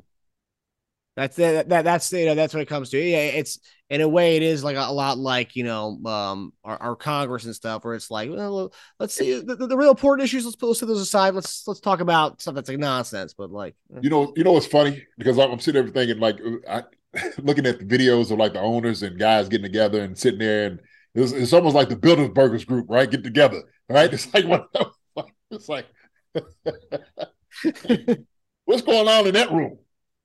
[1.16, 2.98] That's that, that that's you know that's what it comes to.
[2.98, 3.60] Yeah, it's
[3.94, 6.96] in a way it is like a, a lot like you know um our, our
[6.96, 10.56] Congress and stuff where it's like well let's see the, the, real important issues let's
[10.56, 14.10] put let's those aside let's let's talk about stuff that's like nonsense but like You
[14.10, 16.84] know, you know what's funny because I'm, sitting there thinking like I
[17.38, 20.66] looking at the videos of like the owners and guys getting together and sitting there
[20.66, 20.80] and
[21.14, 23.10] it's, it's almost like the Bilderberg group, right?
[23.10, 24.12] Get together, right?
[24.12, 24.70] It's like what
[25.52, 25.86] it's like.
[28.66, 29.78] what's going on in that room?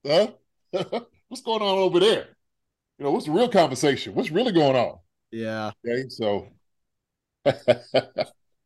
[0.07, 0.29] Huh?
[1.29, 2.38] what's going on over there?
[2.99, 4.15] You know, what's the real conversation?
[4.15, 4.99] What's really going on?
[5.31, 6.49] yeah Okay, so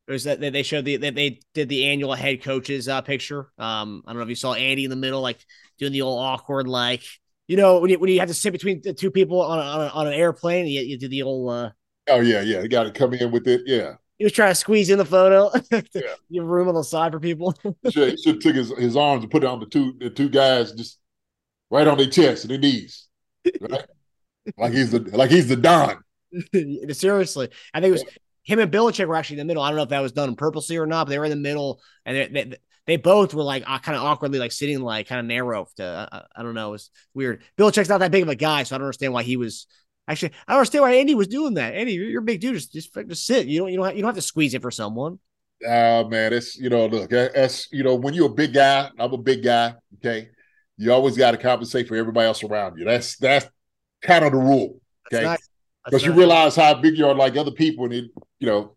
[0.07, 4.03] there's that they- showed the that they did the annual head coaches uh picture um
[4.07, 5.45] I don't know if you saw Andy in the middle like
[5.79, 7.03] doing the old awkward like
[7.49, 9.63] you know when you when you have to sit between the two people on a,
[9.63, 11.71] on, a, on an airplane you, you do the old uh
[12.09, 13.63] oh yeah, yeah, you got to come in with it.
[13.67, 15.51] Yeah, he was trying to squeeze in the photo
[15.95, 16.15] Yeah.
[16.29, 18.71] you have room on the side for people He should, he should have took his,
[18.79, 20.99] his arms and put it on the two the two guys just
[21.71, 23.09] right on their chest and their knees,
[23.61, 23.87] right?
[24.57, 26.03] Like he's the like he's the don.
[26.93, 28.05] Seriously, I think it was
[28.45, 29.63] him and Belichick were actually in the middle.
[29.63, 31.37] I don't know if that was done purposely or not, but they were in the
[31.37, 35.09] middle, and they they, they both were like uh, kind of awkwardly like sitting like
[35.09, 35.67] kind of narrow.
[35.77, 37.43] To uh, I don't know, it was weird.
[37.57, 39.67] Belichick's not that big of a guy, so I don't understand why he was.
[40.09, 41.75] Actually, I don't understand why Andy was doing that.
[41.75, 42.55] Andy, you're, a big dude.
[42.55, 43.47] Just, just just sit.
[43.47, 45.21] You don't you don't have, you don't have to squeeze it for someone.
[45.65, 49.13] Oh man, it's you know, look, that's you know, when you're a big guy, I'm
[49.13, 49.75] a big guy.
[49.99, 50.31] Okay,
[50.77, 52.85] you always got to compensate for everybody else around you.
[52.85, 53.47] That's that's
[54.03, 54.81] kind of the rule.
[55.13, 55.49] Okay, nice.
[55.85, 58.77] Because you realize how big you are, like other people, and it, you know,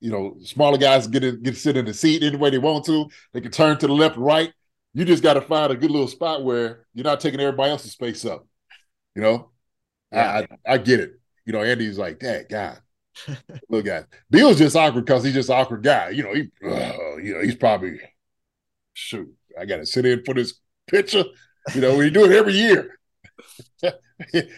[0.00, 2.58] you know, smaller guys get in, get to sit in the seat any way they
[2.58, 3.06] want to.
[3.32, 4.52] They can turn to the left, right.
[4.94, 7.92] You just got to find a good little spot where you're not taking everybody else's
[7.92, 8.46] space up.
[9.14, 9.50] You know,
[10.12, 11.20] I, I I get it.
[11.44, 12.80] You know, Andy's like, that God,
[13.68, 16.10] Look at Bill's just awkward because he's just an awkward guy.
[16.10, 18.00] You know, he, uh, you know, he's probably
[18.94, 19.32] shoot.
[19.58, 20.54] I got to sit in for this
[20.86, 21.24] picture.
[21.74, 22.97] You know, we do it every year.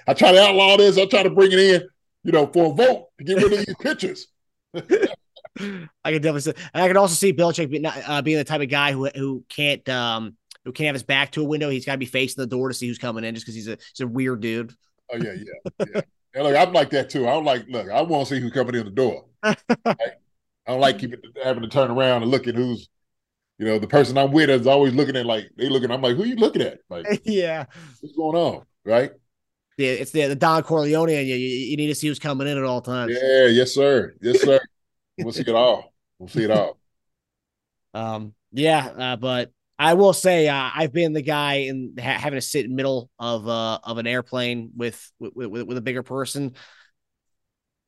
[0.06, 0.98] I try to outlaw this.
[0.98, 1.88] I try to bring it in.
[2.22, 4.26] You know, for a vote to get rid of these pictures.
[4.74, 6.52] I can definitely see.
[6.74, 9.44] And I can also see Belichick being, uh, being the type of guy who who
[9.48, 11.70] can't um who can't have his back to a window.
[11.70, 13.68] He's got to be facing the door to see who's coming in, just because he's
[13.68, 14.74] a he's a weird dude.
[15.12, 16.00] Oh yeah, yeah, yeah.
[16.34, 17.26] and look, I'm like that too.
[17.26, 17.88] I don't like look.
[17.90, 19.24] I want to see who's coming in the door.
[19.42, 22.88] I don't like keeping having to turn around and look at who's,
[23.58, 25.90] you know, the person I'm with is always looking at like they looking.
[25.90, 26.78] I'm like, who you looking at?
[26.88, 27.64] Like, yeah,
[28.00, 28.66] what's going on?
[28.84, 29.12] Right?
[29.76, 32.46] Yeah, it's the the Don Corleone, and you, you you need to see who's coming
[32.46, 33.16] in at all times.
[33.20, 34.60] Yeah, yes sir, yes sir.
[35.18, 35.92] we'll see it all.
[36.18, 36.78] We'll see it all.
[37.94, 42.36] Um, yeah, uh, but I will say uh, I've been the guy in ha- having
[42.36, 46.02] to sit in middle of uh of an airplane with with with, with a bigger
[46.02, 46.54] person,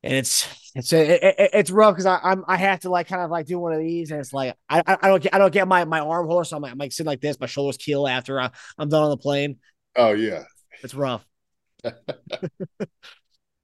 [0.02, 3.30] and it's it's it, it, it's rough because I'm I have to like kind of
[3.30, 5.68] like do one of these, and it's like I I don't get I don't get
[5.68, 8.08] my my arm hold, so I'm like, I'm like sitting like this, my shoulders keel
[8.08, 9.58] after I, I'm done on the plane.
[9.94, 10.44] Oh yeah,
[10.82, 11.24] it's rough.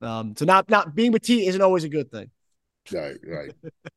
[0.00, 2.30] um, so not not being petite isn't always a good thing.
[2.92, 3.52] Right, right.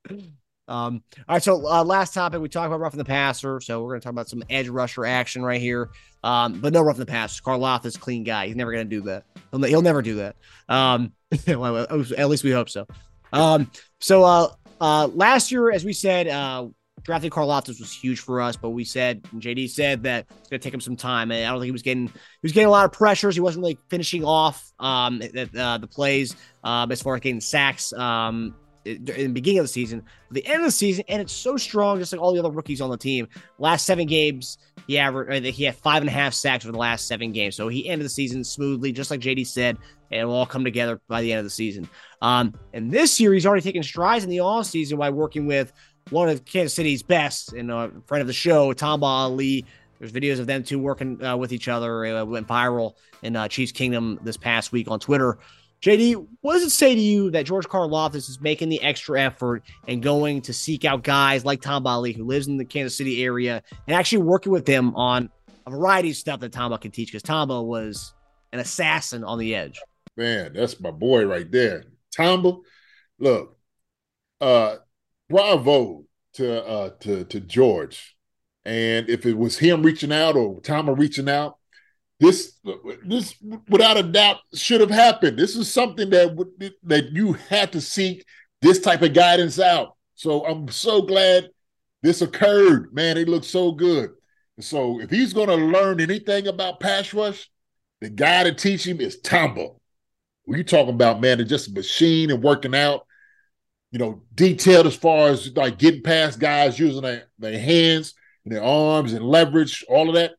[0.68, 3.90] Um, all right, so uh, last topic we talked about roughing the passer, so we're
[3.90, 5.90] going to talk about some edge rusher action right here.
[6.24, 7.42] Um, but no roughing the passer.
[7.44, 8.48] Karlaftis clean guy.
[8.48, 9.26] He's never going to do that.
[9.52, 10.38] He'll, he'll, never do that.
[10.70, 11.12] Um,
[11.48, 12.88] well, at least we hope so.
[13.34, 13.70] Um,
[14.00, 16.68] so uh, uh, last year, as we said, uh,
[17.04, 20.64] drafting Karlaftis was huge for us, but we said JD said that it's going to
[20.64, 22.72] take him some time, and I don't think he was getting he was getting a
[22.72, 23.36] lot of pressures.
[23.36, 27.42] He wasn't really finishing off um, the, uh, the plays um, as far as getting
[27.42, 31.34] sacks um, in the beginning of the season, the end of the season, and it's
[31.34, 33.28] so strong, just like all the other rookies on the team.
[33.60, 37.08] Last seven games, he averaged he had five and a half sacks for the last
[37.08, 39.78] seven games, so he ended the season smoothly, just like JD said,
[40.10, 41.88] and it'll all come together by the end of the season.
[42.22, 45.72] Um, and this year, he's already taken strides in the off season by working with
[46.10, 49.66] one of Kansas City's best and a friend of the show, Tamba Hali.
[50.00, 52.04] There's videos of them two working uh, with each other.
[52.06, 55.38] It went viral in uh, Chiefs Kingdom this past week on Twitter.
[55.82, 59.64] JD, what does it say to you that George Karlaftis is making the extra effort
[59.88, 63.24] and going to seek out guys like Tamba Hali, who lives in the Kansas City
[63.24, 65.30] area, and actually working with them on
[65.66, 67.08] a variety of stuff that Tamba can teach?
[67.08, 68.14] Because Tamba was
[68.54, 69.82] an assassin on the edge.
[70.18, 71.86] Man, that's my boy right there.
[72.12, 72.58] Tamba,
[73.18, 73.58] look,
[74.40, 74.78] uh,
[75.32, 78.16] bravo to uh to to George.
[78.64, 81.58] And if it was him reaching out or Tamba reaching out,
[82.20, 82.60] this
[83.04, 83.36] this
[83.68, 85.40] without a doubt should have happened.
[85.40, 86.50] This is something that would,
[86.84, 88.24] that you had to seek
[88.62, 89.98] this type of guidance out.
[90.14, 91.50] So I'm so glad
[92.04, 92.94] this occurred.
[92.94, 94.12] Man, it looks so good.
[94.60, 97.50] So if he's going to learn anything about pass rush,
[98.02, 99.70] the guy to teach him is Tamba.
[100.46, 103.08] When you talking about man, it's just a machine and working out.
[103.92, 108.14] You know, detailed as far as like getting past guys using their, their hands
[108.46, 110.36] and their arms and leverage, all of that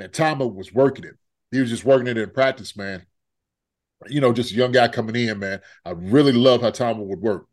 [0.00, 1.14] Man, Tamba was working it.
[1.50, 3.04] He was just working it in practice, man.
[4.08, 5.60] You know, just a young guy coming in, man.
[5.84, 7.46] I really love how Tamba would work.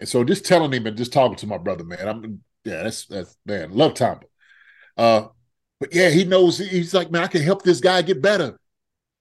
[0.00, 2.08] And so just telling him and just talking to my brother, man.
[2.08, 4.24] I'm yeah, that's that's man, love Tamba.
[4.96, 5.26] Uh,
[5.80, 8.58] but yeah, he knows he's like, man, I can help this guy get better.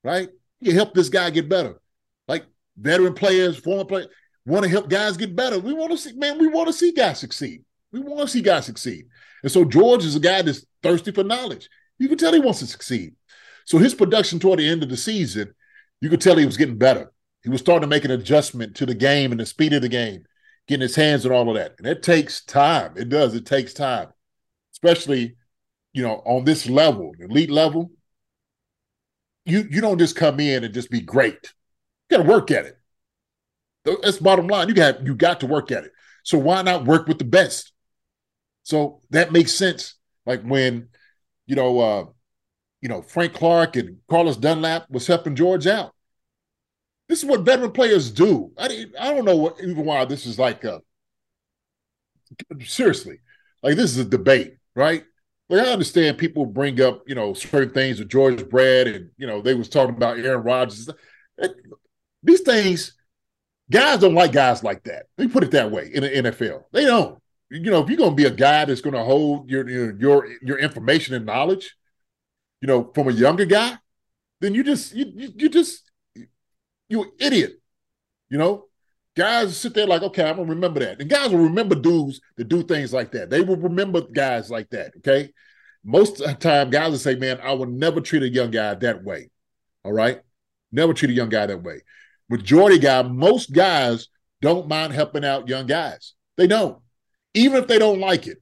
[0.02, 0.30] Right?
[0.62, 1.82] You can help this guy get better.
[2.30, 2.46] Like
[2.78, 4.08] veteran players, former players,
[4.46, 5.60] want to help guys get better.
[5.60, 7.64] We want to see, man, we want to see guys succeed.
[7.92, 9.06] We want to see guys succeed.
[9.44, 11.70] And so George is a guy that's thirsty for knowledge.
[12.00, 13.14] You can tell he wants to succeed.
[13.66, 15.54] So his production toward the end of the season,
[16.00, 17.12] you could tell he was getting better.
[17.44, 19.90] He was starting to make an adjustment to the game and the speed of the
[19.90, 20.26] game,
[20.68, 21.76] getting his hands on all of that.
[21.78, 22.94] And it takes time.
[22.96, 23.34] It does.
[23.34, 24.10] It takes time,
[24.74, 25.36] especially,
[25.94, 27.92] you know, on this level, elite level.
[29.46, 31.54] You you don't just come in and just be great.
[32.10, 32.78] You got to work at it.
[33.84, 34.68] That's bottom line.
[34.68, 35.92] You got you got to work at it.
[36.24, 37.72] So why not work with the best?
[38.64, 39.96] So that makes sense.
[40.26, 40.90] Like when
[41.48, 42.06] you know, uh,
[42.82, 45.94] you know, Frank Clark and Carlos Dunlap was helping George out.
[47.10, 48.52] This is what veteran players do.
[48.58, 50.82] I, I don't know what, even why this is like a,
[52.64, 53.20] seriously,
[53.62, 55.04] like this is a debate, right?
[55.50, 59.28] Like I understand people bring up, you know, certain things with George Brad and, you
[59.28, 60.90] know, they was talking about Aaron Rodgers.
[62.24, 62.94] These things,
[63.72, 65.08] guys don't like guys like that.
[65.18, 66.66] Me put it that way in the NFL.
[66.72, 70.00] They don't you know, if you're gonna be a guy that's gonna hold your your
[70.00, 71.76] your, your information and knowledge,
[72.62, 73.78] you know, from a younger guy,
[74.40, 75.92] then you just you you, you just
[76.88, 77.62] you an idiot.
[78.30, 78.68] You know,
[79.18, 81.02] guys sit there like, okay, I'm gonna remember that.
[81.02, 83.30] And guys will remember dudes that do things like that.
[83.30, 84.94] They will remember guys like that.
[84.98, 85.34] Okay.
[85.84, 88.76] Most of the time, guys will say, man, I will never treat a young guy
[88.76, 89.30] that way.
[89.84, 90.22] All right.
[90.72, 91.82] Never treat a young guy that way.
[92.32, 94.08] Majority guy, most guys
[94.42, 96.14] don't mind helping out young guys.
[96.38, 96.80] They don't.
[97.34, 98.38] Even if they don't like it,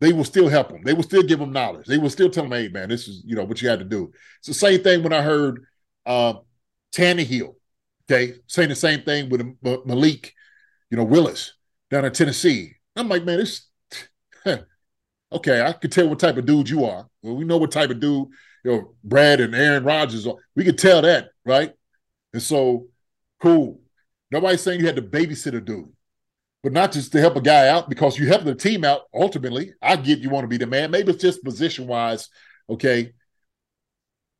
[0.00, 0.82] they will still help them.
[0.84, 1.86] They will still give them knowledge.
[1.86, 3.84] They will still tell them, hey, man, this is, you know, what you had to
[3.84, 4.12] do.
[4.38, 5.64] It's the same thing when I heard
[6.06, 6.34] uh,
[6.94, 7.56] Tannehill,
[8.08, 10.32] okay, saying the same thing with Malik,
[10.88, 11.54] you know, Willis
[11.90, 12.76] down in Tennessee.
[12.94, 13.66] I'm like, man, this,
[15.32, 17.08] okay, I could tell what type of dude you are.
[17.22, 18.28] Well, we know what type of dude,
[18.64, 20.36] you know, Brad and Aaron Rodgers are.
[20.54, 21.72] We could tell that, right?
[22.32, 22.86] And so,
[23.40, 23.80] cool.
[24.30, 25.92] Nobody's saying you had to babysit a dude
[26.62, 29.72] but not just to help a guy out because you help the team out ultimately.
[29.80, 30.90] I get you want to be the man.
[30.90, 32.28] Maybe it's just position wise,
[32.68, 33.12] okay.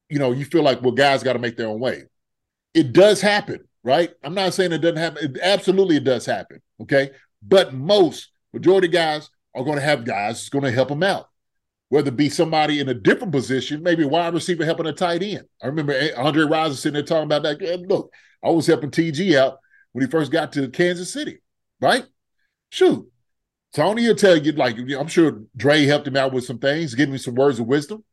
[0.08, 2.04] You know, you feel like, well, guys got to make their own way.
[2.74, 4.10] It does happen, right?
[4.22, 5.24] I'm not saying it doesn't happen.
[5.24, 7.10] It, absolutely, it does happen, okay.
[7.42, 11.29] But most majority guys are going to have guys going to help them out,
[11.90, 15.22] whether it be somebody in a different position, maybe a wide receiver helping a tight
[15.22, 15.44] end.
[15.62, 17.60] I remember Andre Rison sitting there talking about that.
[17.88, 18.12] Look,
[18.42, 19.58] I was helping TG out
[19.92, 21.40] when he first got to Kansas City
[21.80, 22.04] right?
[22.70, 23.10] Shoot.
[23.74, 27.08] Tony will tell you, like, I'm sure Dre helped him out with some things, give
[27.08, 28.04] me some words of wisdom,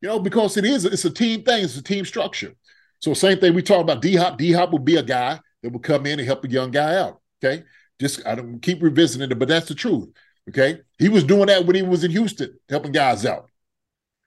[0.00, 2.54] you know, because it is, it's a team thing, it's a team structure.
[3.00, 4.38] So, same thing we talk about D Hop.
[4.38, 6.96] D Hop would be a guy that would come in and help a young guy
[6.96, 7.20] out.
[7.44, 7.64] Okay.
[8.00, 10.08] Just, I don't keep revisiting it, but that's the truth.
[10.48, 10.80] Okay.
[10.98, 13.48] He was doing that when he was in Houston, helping guys out.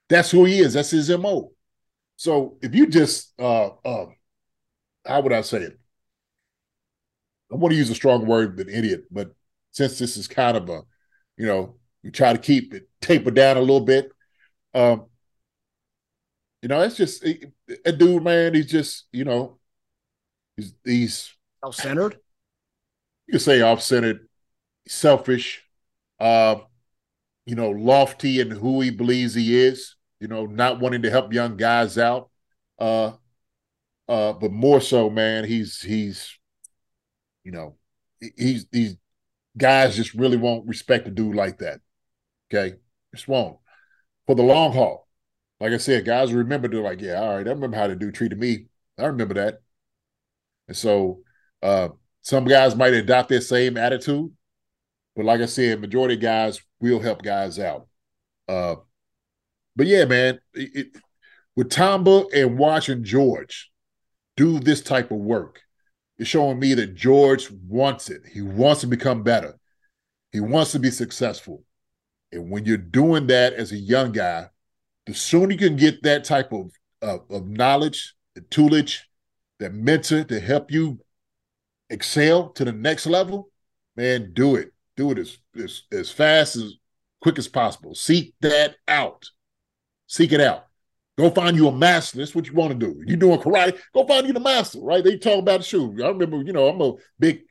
[0.09, 0.73] That's who he is.
[0.73, 1.51] That's his MO.
[2.17, 4.05] So, if you just, uh, uh,
[5.05, 5.79] how would I say it?
[7.51, 9.35] I want to use a strong word than idiot, but
[9.71, 10.83] since this is kind of a,
[11.37, 14.11] you know, we try to keep it taper down a little bit.
[14.73, 15.05] Um,
[16.61, 17.23] you know, it's just
[17.85, 18.53] a dude, man.
[18.53, 19.59] He's just, you know,
[20.55, 22.17] he's he's self-centered.
[23.27, 24.27] You could say off-centered,
[24.87, 25.64] selfish,
[26.19, 26.55] uh,
[27.45, 29.95] you know, lofty in who he believes he is.
[30.19, 32.29] You know, not wanting to help young guys out.
[32.79, 33.13] Uh,
[34.07, 36.37] uh, but more so, man, he's he's
[37.43, 37.75] you know,
[38.37, 38.95] he's these
[39.57, 41.79] guys just really won't respect a dude like that.
[42.49, 42.75] Okay,
[43.13, 43.57] just won't
[44.25, 45.07] for the long haul.
[45.59, 48.15] Like I said, guys remember they're like, yeah, all right, I remember how the dude
[48.15, 48.65] treated me.
[48.97, 49.61] I remember that.
[50.67, 51.19] And so
[51.61, 51.89] uh,
[52.21, 54.31] some guys might adopt that same attitude,
[55.15, 57.87] but like I said, majority guys will help guys out.
[58.47, 58.75] Uh,
[59.75, 60.87] but yeah, man, it, it,
[61.55, 63.71] with Tamba and watching George
[64.35, 65.61] do this type of work,
[66.17, 68.21] is showing me that George wants it.
[68.31, 69.57] He wants to become better.
[70.31, 71.63] He wants to be successful.
[72.31, 74.47] And when you're doing that as a young guy,
[75.05, 79.01] the sooner you can get that type of, of, of knowledge, the toolage,
[79.59, 80.99] that mentor to help you
[81.89, 83.49] excel to the next level,
[83.95, 84.73] man, do it.
[84.97, 86.75] Do it as, as, as fast as
[87.21, 87.95] quick as possible.
[87.95, 89.25] Seek that out.
[90.07, 90.65] Seek it out.
[91.17, 92.17] Go find you a master.
[92.17, 93.01] That's what you want to do.
[93.05, 93.79] You doing karate?
[93.93, 95.03] Go find you the master, right?
[95.03, 95.95] They talk about the shoe.
[96.03, 97.43] I remember, you know, I'm a big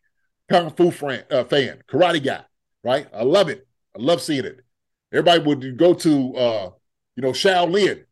[0.51, 2.42] kung fu fan, uh, fan, karate guy,
[2.82, 3.07] right?
[3.14, 3.66] I love it.
[3.97, 4.61] I love seeing it.
[5.12, 6.70] Everybody would go to, uh,
[7.16, 8.05] you know, Shaolin,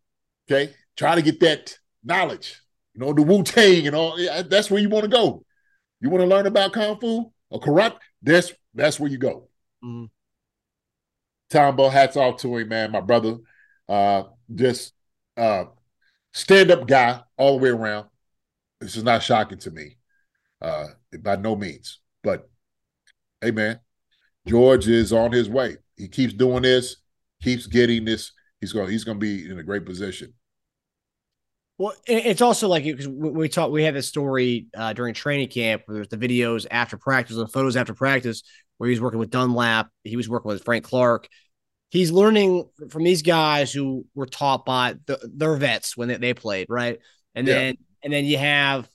[0.51, 0.73] okay?
[0.97, 2.61] Try to get that knowledge,
[2.95, 4.17] you know, the Wu Tang and all.
[4.45, 5.45] That's where you want to go.
[6.01, 7.97] You want to learn about kung fu or karate?
[8.23, 9.49] That's that's where you go.
[9.85, 10.07] Mm-hmm.
[11.51, 13.37] Tamba, hats off to him, man, my brother.
[13.89, 14.95] Uh, just
[15.37, 15.65] uh,
[16.33, 18.07] stand up guy all the way around.
[18.81, 19.99] This is not shocking to me,
[20.61, 20.87] uh,
[21.21, 22.01] by no means.
[22.23, 22.49] But
[23.41, 23.81] hey, man,
[24.47, 25.77] George is on his way.
[25.97, 26.97] He keeps doing this,
[27.43, 28.33] keeps getting this.
[28.61, 28.91] He's going.
[28.91, 30.33] He's going to be in a great position.
[31.83, 35.83] Well, it's also like because we talked, we had this story uh, during training camp
[35.85, 38.45] where there's the videos after practice, the photos after practice,
[38.79, 41.27] where he was working with Dunlap, he was working with Frank Clark,
[41.91, 46.35] he's learning from these guys who were taught by the, their vets when they, they
[46.35, 47.01] played, right?
[47.35, 47.55] And yeah.
[47.55, 48.89] then and then you have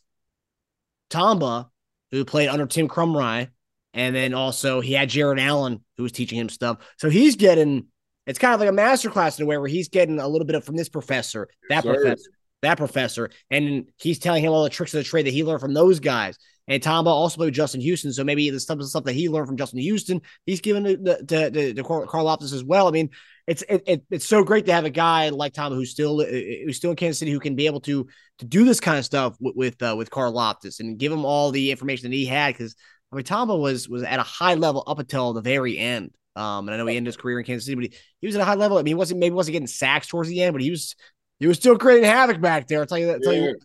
[1.09, 1.69] Tamba,
[2.11, 3.49] who played under Tim Krumrie,
[3.93, 6.77] and then also he had Jared Allen who was teaching him stuff.
[6.99, 7.88] So he's getting
[8.25, 10.47] it's kind of like a master class in a way where he's getting a little
[10.47, 12.29] bit of from this professor, that yes, professor,
[12.62, 15.62] that professor, and he's telling him all the tricks of the trade that he learned
[15.62, 16.38] from those guys.
[16.68, 19.55] And Tamba also played Justin Houston, so maybe the stuff, stuff that he learned from
[19.55, 22.88] Justin Houston, he's given to, to, to, to Karlaftis as well.
[22.88, 23.10] I mean,
[23.47, 26.76] it's it, it, it's so great to have a guy like Tamba who's still who's
[26.76, 28.05] still in Kansas City who can be able to
[28.39, 31.51] to do this kind of stuff with with, uh, with Karlaftis and give him all
[31.51, 32.76] the information that he had because
[33.12, 36.12] I mean Tamba was was at a high level up until the very end.
[36.36, 38.36] Um, and I know he ended his career in Kansas City, but he, he was
[38.36, 38.78] at a high level.
[38.78, 40.95] I mean, he wasn't maybe wasn't getting sacks towards the end, but he was
[41.39, 42.79] he was still creating havoc back there.
[42.79, 43.19] I'll tell you that.
[43.23, 43.31] Yeah.
[43.31, 43.55] You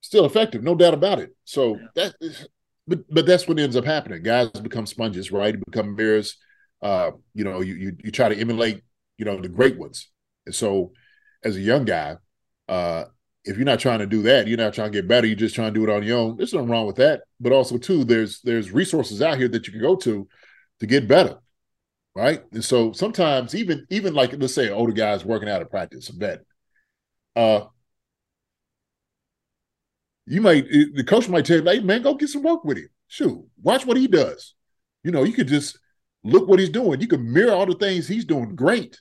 [0.00, 1.34] still effective, no doubt about it.
[1.44, 1.86] So yeah.
[1.94, 2.46] that is,
[2.86, 4.22] but but that's what ends up happening.
[4.22, 5.56] Guys become sponges, right?
[5.64, 6.36] Become mirrors.
[6.82, 8.82] Uh, you know, you, you you try to emulate,
[9.16, 10.10] you know, the great ones.
[10.44, 10.92] And so,
[11.42, 12.16] as a young guy,
[12.68, 13.04] uh,
[13.44, 15.26] if you're not trying to do that, you're not trying to get better.
[15.26, 16.36] You're just trying to do it on your own.
[16.36, 17.22] There's nothing wrong with that.
[17.40, 20.28] But also, too, there's there's resources out here that you can go to
[20.80, 21.38] to get better,
[22.14, 22.42] right?
[22.52, 26.12] And so sometimes even even like let's say older guys working out of practice, a
[26.14, 26.40] vet,
[27.36, 27.66] uh,
[30.26, 32.88] you might the coach might tell you, "Hey man, go get some work with him.
[33.08, 34.54] Shoot, watch what he does."
[35.02, 35.78] You know, you could just
[36.22, 37.00] look what he's doing.
[37.00, 39.00] You can mirror all the things he's doing great.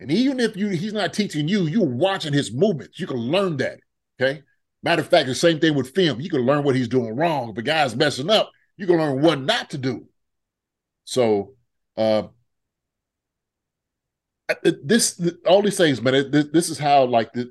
[0.00, 3.00] And even if you he's not teaching you, you're watching his movements.
[3.00, 3.80] You can learn that.
[4.20, 4.42] Okay.
[4.82, 6.20] Matter of fact, the same thing with film.
[6.20, 7.50] You can learn what he's doing wrong.
[7.50, 10.06] If a guy's messing up, you can learn what not to do.
[11.04, 11.54] So
[11.96, 12.28] uh
[14.62, 16.30] this all these things, man.
[16.30, 17.50] This, this is how like the,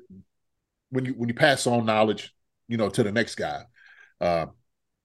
[0.90, 2.34] when you when you pass on knowledge,
[2.68, 3.62] you know, to the next guy.
[4.20, 4.46] Uh,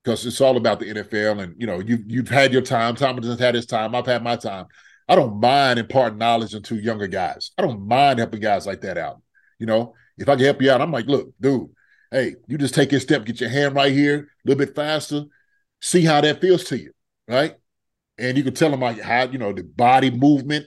[0.04, 2.96] because it's all about the NFL, and you know, you've you've had your time.
[2.96, 3.96] Thomas has had his time.
[3.96, 4.66] I've had my time.
[5.08, 7.52] I don't mind imparting knowledge into younger guys.
[7.58, 9.22] I don't mind helping guys like that out.
[9.60, 11.70] You know, if I can help you out, I'm like, look, dude,
[12.12, 15.24] hey, you just take a step, get your hand right here a little bit faster,
[15.82, 16.92] see how that feels to you,
[17.28, 17.56] right?
[18.18, 20.66] And you can tell them like how you know the body movement,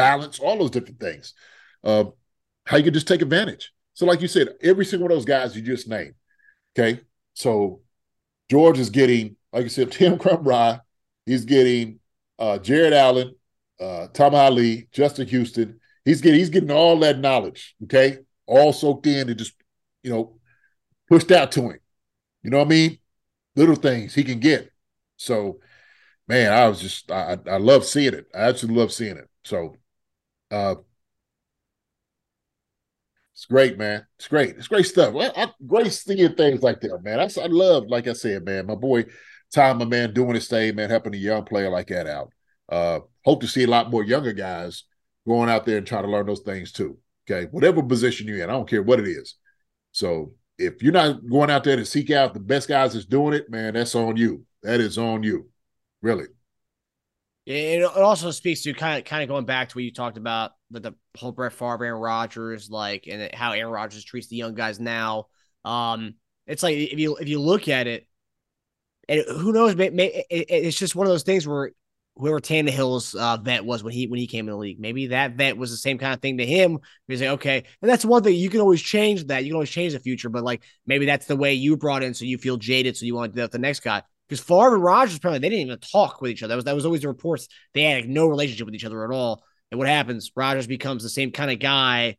[0.00, 1.34] balance, all those different things.
[1.84, 2.04] Uh,
[2.64, 3.72] how you can just take advantage.
[3.94, 6.14] So, like you said, every single one of those guys you just named,
[6.78, 7.00] okay.
[7.34, 7.80] So
[8.50, 10.80] George is getting, like I said, Tim Krumrie.
[11.26, 12.00] He's getting
[12.38, 13.34] uh, Jared Allen,
[13.78, 15.80] uh, Tamba Hali, Justin Houston.
[16.04, 19.52] He's getting he's getting all that knowledge, okay, all soaked in and just
[20.02, 20.38] you know
[21.08, 21.78] pushed out to him.
[22.42, 22.98] You know what I mean?
[23.54, 24.72] Little things he can get.
[25.18, 25.60] So,
[26.26, 28.26] man, I was just I I love seeing it.
[28.34, 29.28] I absolutely love seeing it.
[29.44, 29.76] So,
[30.50, 30.74] uh,
[33.34, 34.06] it's great, man.
[34.18, 34.50] It's great.
[34.56, 35.14] It's great stuff.
[35.16, 37.20] I, I, great seeing things like that, man.
[37.20, 39.06] I, I love, like I said, man, my boy
[39.52, 42.32] Tom, my man, doing his thing, man, helping a young player like that out.
[42.68, 44.84] Uh, hope to see a lot more younger guys
[45.26, 46.98] going out there and trying to learn those things too.
[47.28, 47.48] Okay.
[47.50, 49.36] Whatever position you're in, I don't care what it is.
[49.92, 53.34] So if you're not going out there to seek out the best guys that's doing
[53.34, 54.44] it, man, that's on you.
[54.62, 55.48] That is on you.
[56.02, 56.26] Really.
[57.50, 60.16] It it also speaks to kind of kind of going back to what you talked
[60.16, 64.36] about the, the whole Brett Favre, Aaron Rodgers, like, and how Aaron Rodgers treats the
[64.36, 65.26] young guys now.
[65.64, 66.14] Um,
[66.46, 68.06] it's like if you if you look at it,
[69.08, 71.72] and who knows, may, may, it, it's just one of those things where
[72.16, 75.36] whoever Tannehill's uh, vet was when he when he came in the league, maybe that
[75.36, 76.78] vet was the same kind of thing to him.
[77.08, 79.42] You say, okay, and that's one thing you can always change that.
[79.42, 82.14] You can always change the future, but like maybe that's the way you brought in,
[82.14, 84.02] so you feel jaded, so you want to do that with the next guy.
[84.30, 86.52] Because Favre and Rodgers apparently they didn't even talk with each other.
[86.52, 87.48] That was that was always the reports.
[87.74, 89.42] They had like, no relationship with each other at all.
[89.72, 90.30] And what happens?
[90.36, 92.16] Rodgers becomes the same kind of guy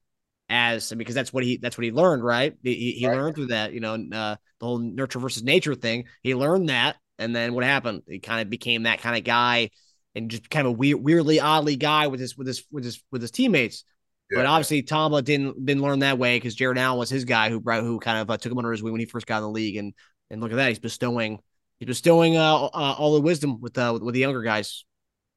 [0.49, 2.53] as because that's what he that's what he learned, right?
[2.61, 3.15] He, he right.
[3.15, 6.03] learned through that, you know, uh, the whole nurture versus nature thing.
[6.21, 8.01] He learned that, and then what happened?
[8.05, 9.69] He kind of became that kind of guy,
[10.13, 13.21] and just kind of weird, weirdly, oddly guy with his with his with his with
[13.21, 13.85] his teammates.
[14.29, 14.39] Yeah.
[14.39, 17.61] But obviously, Tomlin didn't didn't learn that way because Jared Allen was his guy who
[17.61, 19.43] brought who kind of uh, took him under his wing when he first got in
[19.43, 19.93] the league, and
[20.29, 21.39] and look at that, he's bestowing
[21.81, 24.85] he's bestowing uh, uh, all the wisdom with uh, with the younger guys.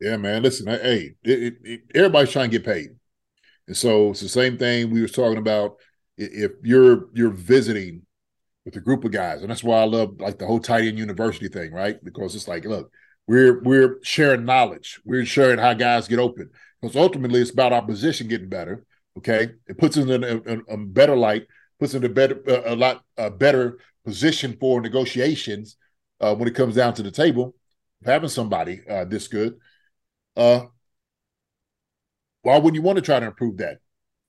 [0.01, 0.43] Yeah, man.
[0.43, 2.91] Listen, hey, it, it, it, everybody's trying to get paid,
[3.67, 5.77] and so it's the same thing we was talking about.
[6.17, 8.03] If you're you're visiting
[8.65, 10.99] with a group of guys, and that's why I love like the whole tight end
[10.99, 12.03] university thing, right?
[12.05, 12.91] Because it's like, look,
[13.27, 16.51] we're we're sharing knowledge, we're sharing how guys get open.
[16.81, 18.85] Because ultimately, it's about our position getting better.
[19.17, 21.47] Okay, it puts us in a, a, a better light,
[21.81, 25.79] puts us in a better a lot a better position for negotiations
[26.25, 27.55] uh, when it comes down to the table.
[28.05, 29.55] Having somebody uh, this good
[30.37, 30.67] uh,
[32.43, 33.79] why wouldn't you want to try to improve that?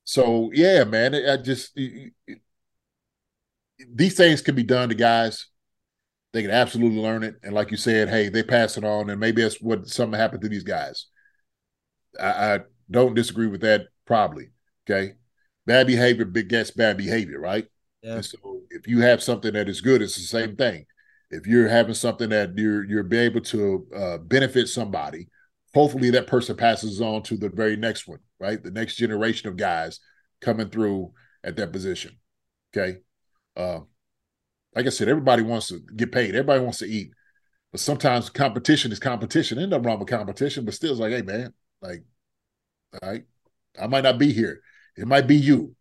[0.04, 2.40] So yeah, man, I just it, it,
[3.94, 5.48] these things can be done to guys.
[6.32, 9.20] They can absolutely learn it, and like you said, hey, they pass it on, and
[9.20, 11.08] maybe that's what something happened to these guys.
[12.20, 12.60] I, I
[12.92, 13.88] don't disagree with that.
[14.06, 14.50] Probably,
[14.88, 15.14] okay.
[15.66, 17.66] Bad behavior begets bad behavior, right?
[18.04, 18.16] Yeah.
[18.16, 20.86] And so if you have something that is good, it's the same thing.
[21.32, 25.28] If you're having something that you're you're be able to uh, benefit somebody,
[25.74, 28.62] hopefully that person passes on to the very next one, right?
[28.62, 30.00] The next generation of guys
[30.42, 31.12] coming through
[31.44, 32.18] at that position.
[32.76, 33.00] Okay.
[33.56, 33.82] Uh,
[34.76, 36.36] like I said, everybody wants to get paid.
[36.36, 37.12] Everybody wants to eat.
[37.72, 39.60] But sometimes competition is competition.
[39.60, 42.04] Ain't nothing wrong with competition, but still it's like, hey man, like,
[42.94, 43.24] all right,
[43.82, 44.62] I might not be here.
[44.96, 45.76] It might be you.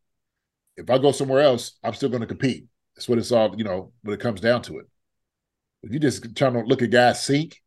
[0.76, 2.66] If I go somewhere else, I'm still going to compete.
[2.96, 4.86] That's what it's all, you know, when it comes down to it.
[5.84, 7.62] If you just trying to look at guys sink,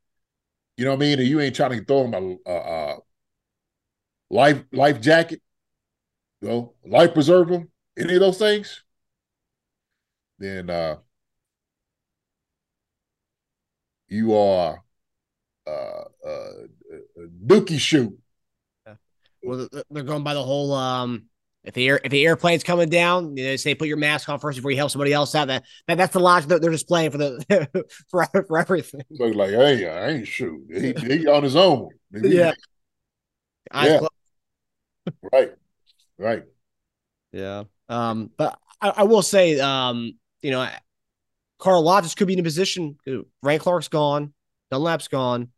[0.76, 1.20] you know what I mean?
[1.20, 2.98] And you ain't trying to throw them a, a, a
[4.32, 5.40] life life jacket,
[6.42, 8.84] you know, life preserver, any of those things,
[10.40, 10.96] then uh,
[14.08, 14.84] you are
[15.68, 16.52] uh, uh,
[17.46, 18.18] dookie shoot.
[18.88, 18.96] Yeah.
[19.44, 21.26] Well, they're going by the whole um,
[21.68, 24.30] If the air, if the airplane's coming down, you know, they say put your mask
[24.30, 25.50] on first before you help somebody else out.
[25.50, 29.02] That, that that's the logic that they're just playing for the for, for everything.
[29.18, 30.62] So like, hey, I ain't shoot.
[30.74, 31.90] He, he on his own.
[32.14, 32.54] Yeah.
[33.70, 33.98] Eyes Yeah.
[33.98, 34.12] closed.
[35.34, 35.52] Right.
[36.18, 36.44] Right.
[37.34, 37.64] Yeah.
[37.90, 40.66] Um, but I, I will say, um, you know,
[41.60, 42.98] Karlaftis could be in a position.
[43.44, 44.34] Frank Clark's gone,
[44.72, 45.50] Dunlap's gone.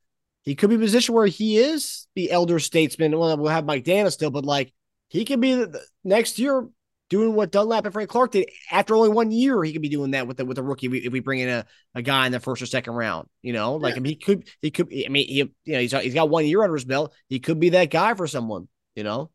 [0.41, 3.16] He could be in a position where he is the elder statesman.
[3.18, 4.74] Well, we'll have Mike Danna still, but like
[5.10, 6.68] he could be the, next year
[7.10, 9.64] doing what Dunlap and Frank Clark did after only one year.
[9.64, 11.39] He could be doing that with the with a rookie if we, if we bring
[11.39, 13.28] in a, a guy in the first or second round.
[13.41, 14.88] You know, like I mean, he could he could.
[14.88, 17.14] I mean, he you know he's he's got one year under his belt.
[17.28, 18.68] He could be that guy for someone.
[18.95, 19.32] You know.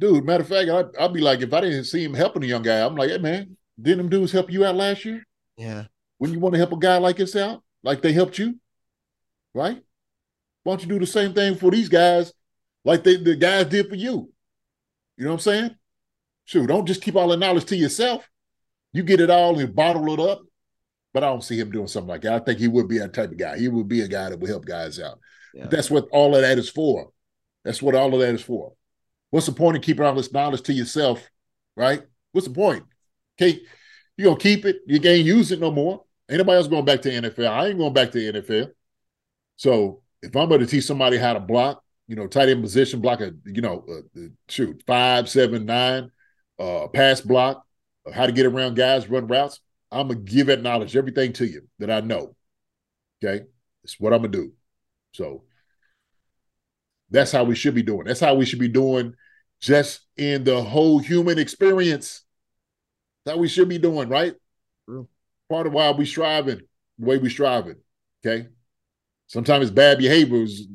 [0.00, 2.46] Dude, matter of fact, I, I'd be like, if I didn't see him helping a
[2.46, 5.24] young guy, I'm like, hey, man, didn't them dudes help you out last year?
[5.56, 5.86] Yeah.
[6.18, 8.60] When you want to help a guy like this out, like they helped you,
[9.54, 9.82] right?
[10.62, 12.32] Why don't you do the same thing for these guys
[12.84, 14.32] like they, the guys did for you?
[15.18, 15.76] You know what I'm saying?
[16.44, 18.26] Shoot, don't just keep all the knowledge to yourself.
[18.92, 20.42] You get it all and bottle it up.
[21.12, 22.34] But I don't see him doing something like that.
[22.34, 23.58] I think he would be that type of guy.
[23.58, 25.18] He would be a guy that would help guys out.
[25.52, 25.66] Yeah.
[25.66, 27.10] That's what all of that is for.
[27.64, 28.74] That's what all of that is for.
[29.30, 31.28] What's the point of keeping all this knowledge to yourself,
[31.76, 32.02] right?
[32.32, 32.84] What's the point?
[33.40, 33.60] Okay,
[34.16, 36.04] you're gonna keep it, you can't use it no more.
[36.30, 37.48] Ain't nobody else going back to NFL.
[37.48, 38.70] I ain't going back to NFL.
[39.56, 43.00] So if I'm going to teach somebody how to block, you know, tight end position,
[43.00, 46.10] block a, you know, uh, shoot, five, seven, nine,
[46.58, 47.62] uh, pass block,
[48.06, 49.60] uh, how to get around guys, run routes,
[49.92, 52.34] I'm gonna give that knowledge, everything to you that I know.
[53.22, 53.44] Okay,
[53.84, 54.52] it's what I'm gonna do.
[55.12, 55.44] So
[57.10, 58.04] that's how we should be doing.
[58.04, 59.14] That's how we should be doing,
[59.60, 62.22] just in the whole human experience.
[63.24, 64.34] That we should be doing, right?
[64.86, 65.08] True.
[65.50, 66.60] Part of why we striving,
[66.98, 67.76] the way we striving.
[68.24, 68.48] Okay.
[69.26, 70.66] Sometimes bad behavior is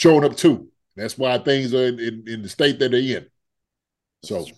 [0.00, 0.68] showing up too.
[0.96, 3.26] That's why things are in, in the state that they're in.
[4.22, 4.54] So This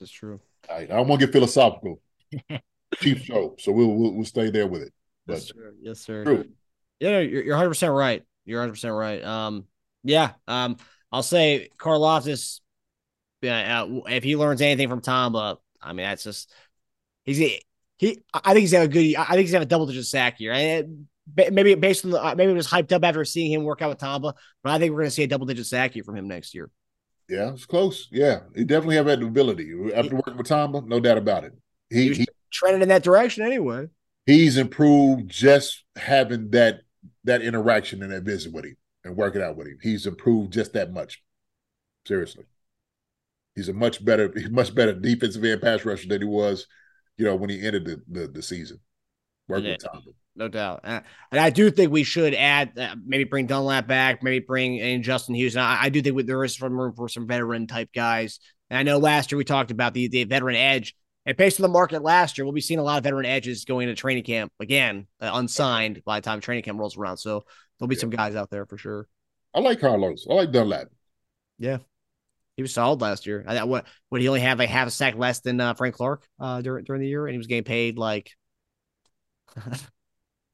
[0.00, 0.40] is true.
[0.70, 2.00] I, I don't want to get philosophical.
[2.96, 4.92] Chief show, so we'll, we'll we'll stay there with it.
[5.26, 5.74] But Yes, sir.
[5.80, 6.24] Yes, sir.
[6.24, 6.44] true.
[7.00, 8.22] Yeah, no, you're you're 100 percent right.
[8.44, 9.22] You're 100 percent right.
[9.24, 9.64] Um,
[10.04, 10.32] yeah.
[10.46, 10.76] Um,
[11.12, 12.60] I'll say Karlaftis.
[13.40, 16.52] Yeah, uh, if he learns anything from Tamba, I mean that's just
[17.24, 17.62] he's he.
[18.32, 19.16] I think he's have a good.
[19.16, 20.52] I think he's have a double digit sack here.
[21.36, 23.90] Maybe based on the uh, maybe it was hyped up after seeing him work out
[23.90, 26.28] with Tamba, but I think we're gonna see a double digit sack year from him
[26.28, 26.70] next year.
[27.28, 28.08] Yeah, it's close.
[28.10, 29.70] Yeah, he definitely have that ability.
[29.94, 31.52] After working with Tamba, no doubt about it.
[31.90, 33.88] He He, was he trending in that direction anyway.
[34.26, 36.80] he's improved just having that
[37.24, 39.78] that interaction and that visit with him and working out with him.
[39.82, 41.22] He's improved just that much.
[42.06, 42.44] Seriously,
[43.54, 46.66] he's a much better, much better defensive end pass rusher than he was,
[47.16, 48.80] you know, when he ended the the, the season.
[49.48, 50.10] Working with Tamba.
[50.38, 50.80] No doubt.
[50.84, 55.02] And I do think we should add, uh, maybe bring Dunlap back, maybe bring in
[55.02, 55.60] Justin Houston.
[55.60, 58.38] I, I do think we, there is some room for some veteran type guys.
[58.70, 60.94] And I know last year we talked about the, the veteran edge.
[61.26, 63.64] And based on the market last year, we'll be seeing a lot of veteran edges
[63.64, 67.16] going into training camp again, uh, unsigned by the time training camp rolls around.
[67.16, 67.44] So
[67.78, 68.00] there'll be Yeah.
[68.00, 69.08] some guys out there for sure.
[69.52, 70.24] I like Carlos.
[70.30, 70.86] I like Dunlap.
[71.58, 71.78] Yeah,
[72.56, 73.44] he was solid last year.
[73.48, 75.96] I, thought what would he only have like half a sack less than uh, Frank
[75.96, 78.30] Clark uh, during during the year, and he was getting paid like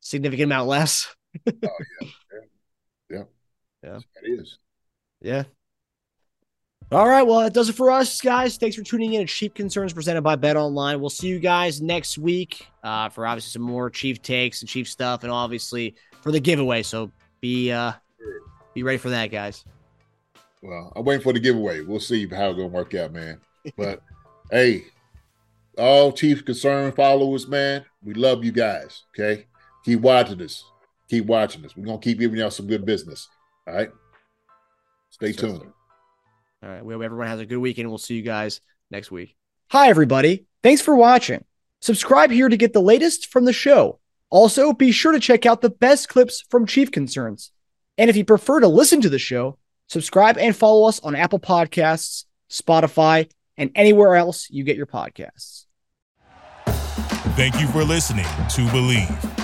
[0.04, 1.14] significant amount less.
[1.46, 1.68] Oh
[3.10, 3.22] Yeah.
[3.82, 3.98] Yeah.
[4.22, 4.58] It is.
[5.20, 5.42] Yeah.
[6.90, 7.22] All right.
[7.22, 8.56] Well, that does it for us, guys.
[8.56, 11.00] Thanks for tuning in to Chief Concerns presented by BetOnline.
[11.00, 14.88] We'll see you guys next week uh, for obviously some more Chief takes and Chief
[14.88, 16.82] stuff, and obviously for the giveaway.
[16.82, 17.10] So
[17.42, 17.92] be uh,
[18.72, 19.66] be ready for that, guys.
[20.62, 21.82] Well, I'm waiting for the giveaway.
[21.82, 23.38] We'll see how it's gonna work out, man.
[23.76, 24.02] But
[24.50, 24.84] hey,
[25.76, 29.02] all Chief Concern followers, man, we love you guys.
[29.10, 29.46] Okay,
[29.84, 30.64] keep watching us.
[31.08, 31.76] Keep watching us.
[31.76, 33.28] We're gonna keep giving y'all some good business.
[33.66, 33.90] All right.
[35.10, 35.46] Stay Yes, sir.
[35.48, 35.72] tuned.
[36.62, 36.84] All right.
[36.84, 37.88] We hope everyone has a good weekend.
[37.88, 39.36] We'll see you guys next week.
[39.70, 40.46] Hi, everybody.
[40.62, 41.44] Thanks for watching.
[41.80, 44.00] Subscribe here to get the latest from the show.
[44.30, 47.52] Also, be sure to check out the best clips from Chief Concerns.
[47.98, 49.58] And if you prefer to listen to the show,
[49.88, 55.66] subscribe and follow us on Apple Podcasts, Spotify, and anywhere else you get your podcasts.
[57.36, 59.43] Thank you for listening to Bleav.